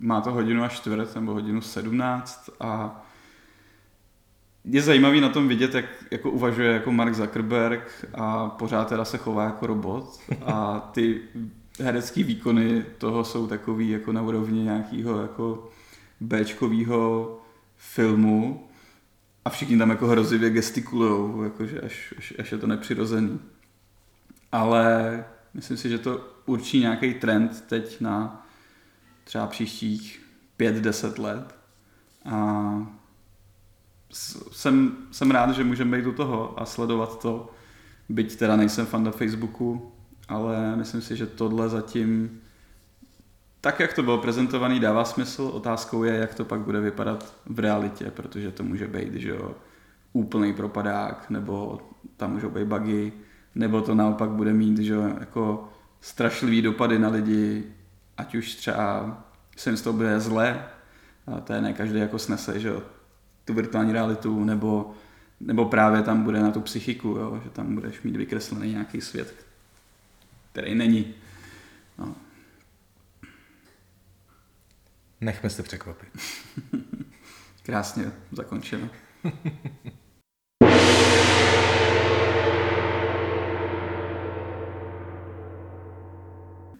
má 0.00 0.20
to 0.20 0.30
hodinu 0.30 0.64
a 0.64 0.68
čtvrt 0.68 1.14
nebo 1.14 1.32
hodinu 1.32 1.60
sedmnáct 1.60 2.50
a 2.60 3.04
je 4.64 4.82
zajímavý 4.82 5.20
na 5.20 5.28
tom 5.28 5.48
vidět, 5.48 5.74
jak 5.74 5.84
jako 6.10 6.30
uvažuje 6.30 6.72
jako 6.72 6.92
Mark 6.92 7.14
Zuckerberg 7.14 8.06
a 8.14 8.48
pořád 8.48 8.88
teda 8.88 9.04
se 9.04 9.18
chová 9.18 9.44
jako 9.44 9.66
robot 9.66 10.20
a 10.46 10.80
ty 10.92 11.20
herecký 11.80 12.22
výkony 12.22 12.84
toho 12.98 13.24
jsou 13.24 13.46
takový 13.46 13.90
jako 13.90 14.12
na 14.12 14.22
úrovni 14.22 14.62
nějakého 14.62 15.22
jako 15.22 15.70
Bčkovýho 16.20 17.38
filmu 17.76 18.67
a 19.48 19.50
všichni 19.50 19.78
tam 19.78 19.90
jako 19.90 20.06
hrozivě 20.06 20.50
gestikulujou, 20.50 21.42
jakože 21.42 21.80
až, 21.80 22.14
až, 22.18 22.34
až 22.38 22.52
je 22.52 22.58
to 22.58 22.66
nepřirozený. 22.66 23.40
Ale 24.52 25.24
myslím 25.54 25.76
si, 25.76 25.88
že 25.88 25.98
to 25.98 26.28
určí 26.46 26.80
nějaký 26.80 27.14
trend 27.14 27.64
teď 27.68 28.00
na 28.00 28.46
třeba 29.24 29.46
příštích 29.46 30.22
5-10 30.58 31.22
let. 31.22 31.58
A 32.24 32.86
jsem, 34.52 34.96
jsem 35.10 35.30
rád, 35.30 35.54
že 35.54 35.64
můžeme 35.64 35.96
být 35.96 36.06
u 36.06 36.12
toho 36.12 36.60
a 36.60 36.64
sledovat 36.64 37.22
to. 37.22 37.50
Byť 38.08 38.36
teda 38.36 38.56
nejsem 38.56 38.86
fan 38.86 39.04
na 39.04 39.10
Facebooku, 39.10 39.92
ale 40.28 40.76
myslím 40.76 41.00
si, 41.00 41.16
že 41.16 41.26
tohle 41.26 41.68
zatím 41.68 42.40
tak, 43.60 43.80
jak 43.80 43.92
to 43.92 44.02
bylo 44.02 44.18
prezentovaný, 44.18 44.80
dává 44.80 45.04
smysl. 45.04 45.42
Otázkou 45.42 46.04
je, 46.04 46.14
jak 46.14 46.34
to 46.34 46.44
pak 46.44 46.60
bude 46.60 46.80
vypadat 46.80 47.34
v 47.46 47.58
realitě, 47.58 48.10
protože 48.10 48.50
to 48.50 48.62
může 48.62 48.86
být, 48.86 49.14
že 49.14 49.28
jo, 49.28 49.54
úplný 50.12 50.54
propadák, 50.54 51.30
nebo 51.30 51.80
tam 52.16 52.32
můžou 52.32 52.50
být 52.50 52.64
bugy, 52.64 53.12
nebo 53.54 53.80
to 53.80 53.94
naopak 53.94 54.30
bude 54.30 54.52
mít, 54.52 54.78
že 54.78 54.92
jo, 54.92 55.02
jako 55.20 55.68
strašlivý 56.00 56.62
dopady 56.62 56.98
na 56.98 57.08
lidi, 57.08 57.64
ať 58.16 58.34
už 58.34 58.54
třeba 58.54 59.18
se 59.56 59.70
jim 59.70 59.76
z 59.76 59.82
toho 59.82 59.96
bude 59.96 60.20
zle, 60.20 60.64
a 61.26 61.40
to 61.40 61.52
je 61.52 61.60
ne 61.60 61.72
každý 61.72 61.98
jako 61.98 62.18
snese, 62.18 62.60
že 62.60 62.68
jo, 62.68 62.82
tu 63.44 63.54
virtuální 63.54 63.92
realitu, 63.92 64.44
nebo, 64.44 64.94
nebo 65.40 65.64
právě 65.64 66.02
tam 66.02 66.22
bude 66.22 66.40
na 66.40 66.50
tu 66.50 66.60
psychiku, 66.60 67.08
jo, 67.08 67.40
že 67.44 67.50
tam 67.50 67.74
budeš 67.74 68.02
mít 68.02 68.16
vykreslený 68.16 68.70
nějaký 68.70 69.00
svět, 69.00 69.34
který 70.52 70.74
není. 70.74 71.14
No. 71.98 72.14
Nechme 75.20 75.50
se 75.50 75.62
překvapit. 75.62 76.08
Krásně 77.62 78.12
zakončeno. 78.32 78.88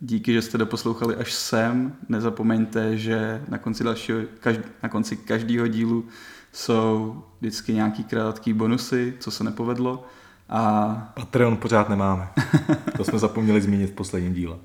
díky, 0.09 0.33
že 0.33 0.43
jste 0.43 0.59
doposlouchali 0.59 1.17
až 1.17 1.33
sem. 1.33 1.93
Nezapomeňte, 2.09 2.97
že 2.97 3.43
na 3.49 3.59
konci, 3.59 3.85
dalšího, 3.85 4.19
každý, 4.41 4.63
na 4.83 4.89
konci 4.89 5.17
každého 5.17 5.67
dílu 5.67 6.05
jsou 6.53 7.23
vždycky 7.41 7.73
nějaký 7.75 8.05
krátký 8.05 8.53
bonusy, 8.53 9.15
co 9.19 9.31
se 9.31 9.45
nepovedlo. 9.45 10.07
A... 10.49 11.13
Patreon 11.15 11.57
pořád 11.57 11.89
nemáme. 11.89 12.29
To 12.97 13.05
jsme 13.05 13.19
zapomněli 13.19 13.61
zmínit 13.61 13.91
v 13.91 13.95
posledním 13.95 14.35
díle. 14.35 14.57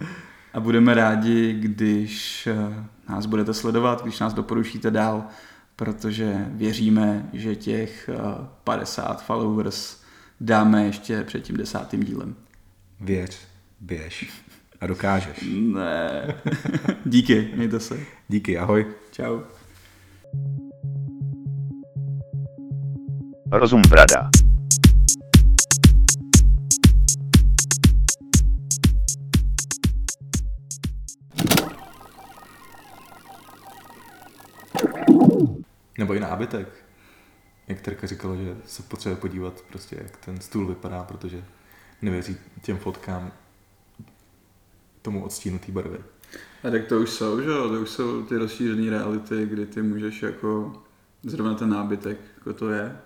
A 0.54 0.60
budeme 0.60 0.94
rádi, 0.94 1.54
když 1.54 2.48
eh, 2.48 2.84
nás 3.10 3.26
budete 3.26 3.54
sledovat, 3.54 4.04
když 4.04 4.20
nás 4.20 4.34
doporučíte 4.34 4.92
dál, 4.92 5.24
protože 5.76 6.46
věříme, 6.50 7.30
že 7.34 7.56
těch 7.56 8.10
50 8.64 9.12
eh, 9.20 9.24
followers 9.26 10.02
dáme 10.42 10.86
ještě 10.86 11.24
před 11.24 11.44
tím 11.44 11.58
desátým 11.58 12.04
dílem. 12.04 12.36
Věř, 13.00 13.40
běž 13.80 14.32
a 14.82 14.88
dokážeš. 14.88 15.46
Ne. 15.54 16.36
Díky, 17.06 17.52
mějte 17.56 17.80
se. 17.80 18.00
Díky, 18.28 18.58
ahoj. 18.58 18.86
Čau. 19.12 19.40
Rozum 23.52 23.82
brada. 23.90 24.30
Nebo 35.98 36.14
i 36.14 36.20
nábytek. 36.20 36.68
Jak 37.68 37.82
Terka 37.82 38.08
říkala, 38.08 38.36
že 38.36 38.56
se 38.66 38.84
potřebuje 38.84 39.22
podívat 39.22 39.62
prostě, 39.62 39.96
jak 40.04 40.18
ten 40.18 40.42
stůl 40.42 40.68
vypadá, 40.68 41.04
protože 41.04 41.44
nevěří 42.02 42.38
těm 42.62 42.78
fotkám 42.78 43.32
tomu 45.02 45.24
odstínu 45.24 45.60
té 45.60 45.72
barvy. 45.72 45.98
A 46.64 46.70
tak 46.70 46.86
to 46.88 47.00
už 47.00 47.10
jsou, 47.10 47.42
že 47.42 47.50
jo? 47.50 47.70
To 47.70 47.82
už 47.82 47.90
jsou 47.90 48.24
ty 48.24 48.38
rozšířené 48.38 48.90
reality, 48.90 49.46
kdy 49.46 49.66
ty 49.66 49.82
můžeš 49.82 50.22
jako 50.22 50.74
zrovna 51.24 51.54
ten 51.54 51.70
nábytek, 51.70 52.18
jako 52.38 52.54
to 52.54 52.70
je. 52.70 52.98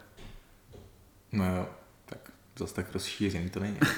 No 1.31 1.45
jo, 1.45 1.69
tak 2.05 2.31
zase 2.59 2.73
tak 2.73 2.93
rozšířený 2.93 3.49
to 3.49 3.59
není. 3.59 3.77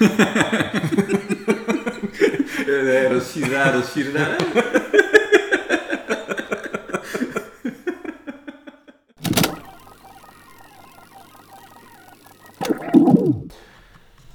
ne, 2.66 3.08
rozšířená, 3.08 3.70
rozšířená. 3.70 4.28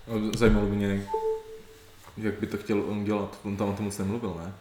No, 0.07 0.31
zajímalo 0.37 0.67
by 0.67 0.75
mě, 0.75 1.07
jak 2.17 2.39
by 2.39 2.47
to 2.47 2.57
chtěl 3.33 3.41
on 3.43 3.51
dělat. 3.53 3.53
On 3.53 3.57
tam 3.57 3.69
o 3.69 3.73
tom 3.73 3.85
moc 3.85 3.97
nemluvil, 3.97 4.35
ne? 4.43 4.53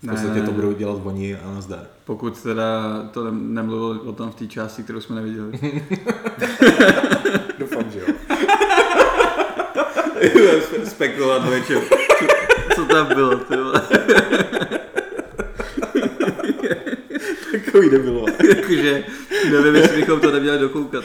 V 0.00 0.02
Ne, 0.02 0.12
podstatě 0.12 0.40
ne, 0.40 0.46
to 0.46 0.52
budou 0.52 0.72
dělat 0.72 1.00
oni 1.04 1.36
a 1.36 1.50
nazdar. 1.54 1.86
Pokud 2.04 2.42
teda 2.42 2.82
to 3.12 3.24
ne- 3.24 3.30
nemluvil 3.40 4.00
o 4.08 4.12
tom 4.12 4.30
v 4.30 4.34
té 4.34 4.46
části, 4.46 4.82
kterou 4.82 5.00
jsme 5.00 5.16
neviděli. 5.16 5.52
Doufám, 7.58 7.84
že 7.90 8.00
jo. 8.00 8.06
Spekulovat 10.84 11.48
o 11.48 11.54
něčem. 11.54 11.82
Co 12.74 12.84
tam 12.84 13.06
bylo, 13.06 13.36
ty 13.36 13.56
vole? 13.56 13.82
Takový 17.52 17.90
nebylo. 17.90 18.26
Jakože, 18.56 19.04
nevím, 19.50 19.74
jestli 19.74 19.96
bychom 20.00 20.20
to 20.20 20.30
neměli 20.30 20.58
dokoukat. 20.58 21.04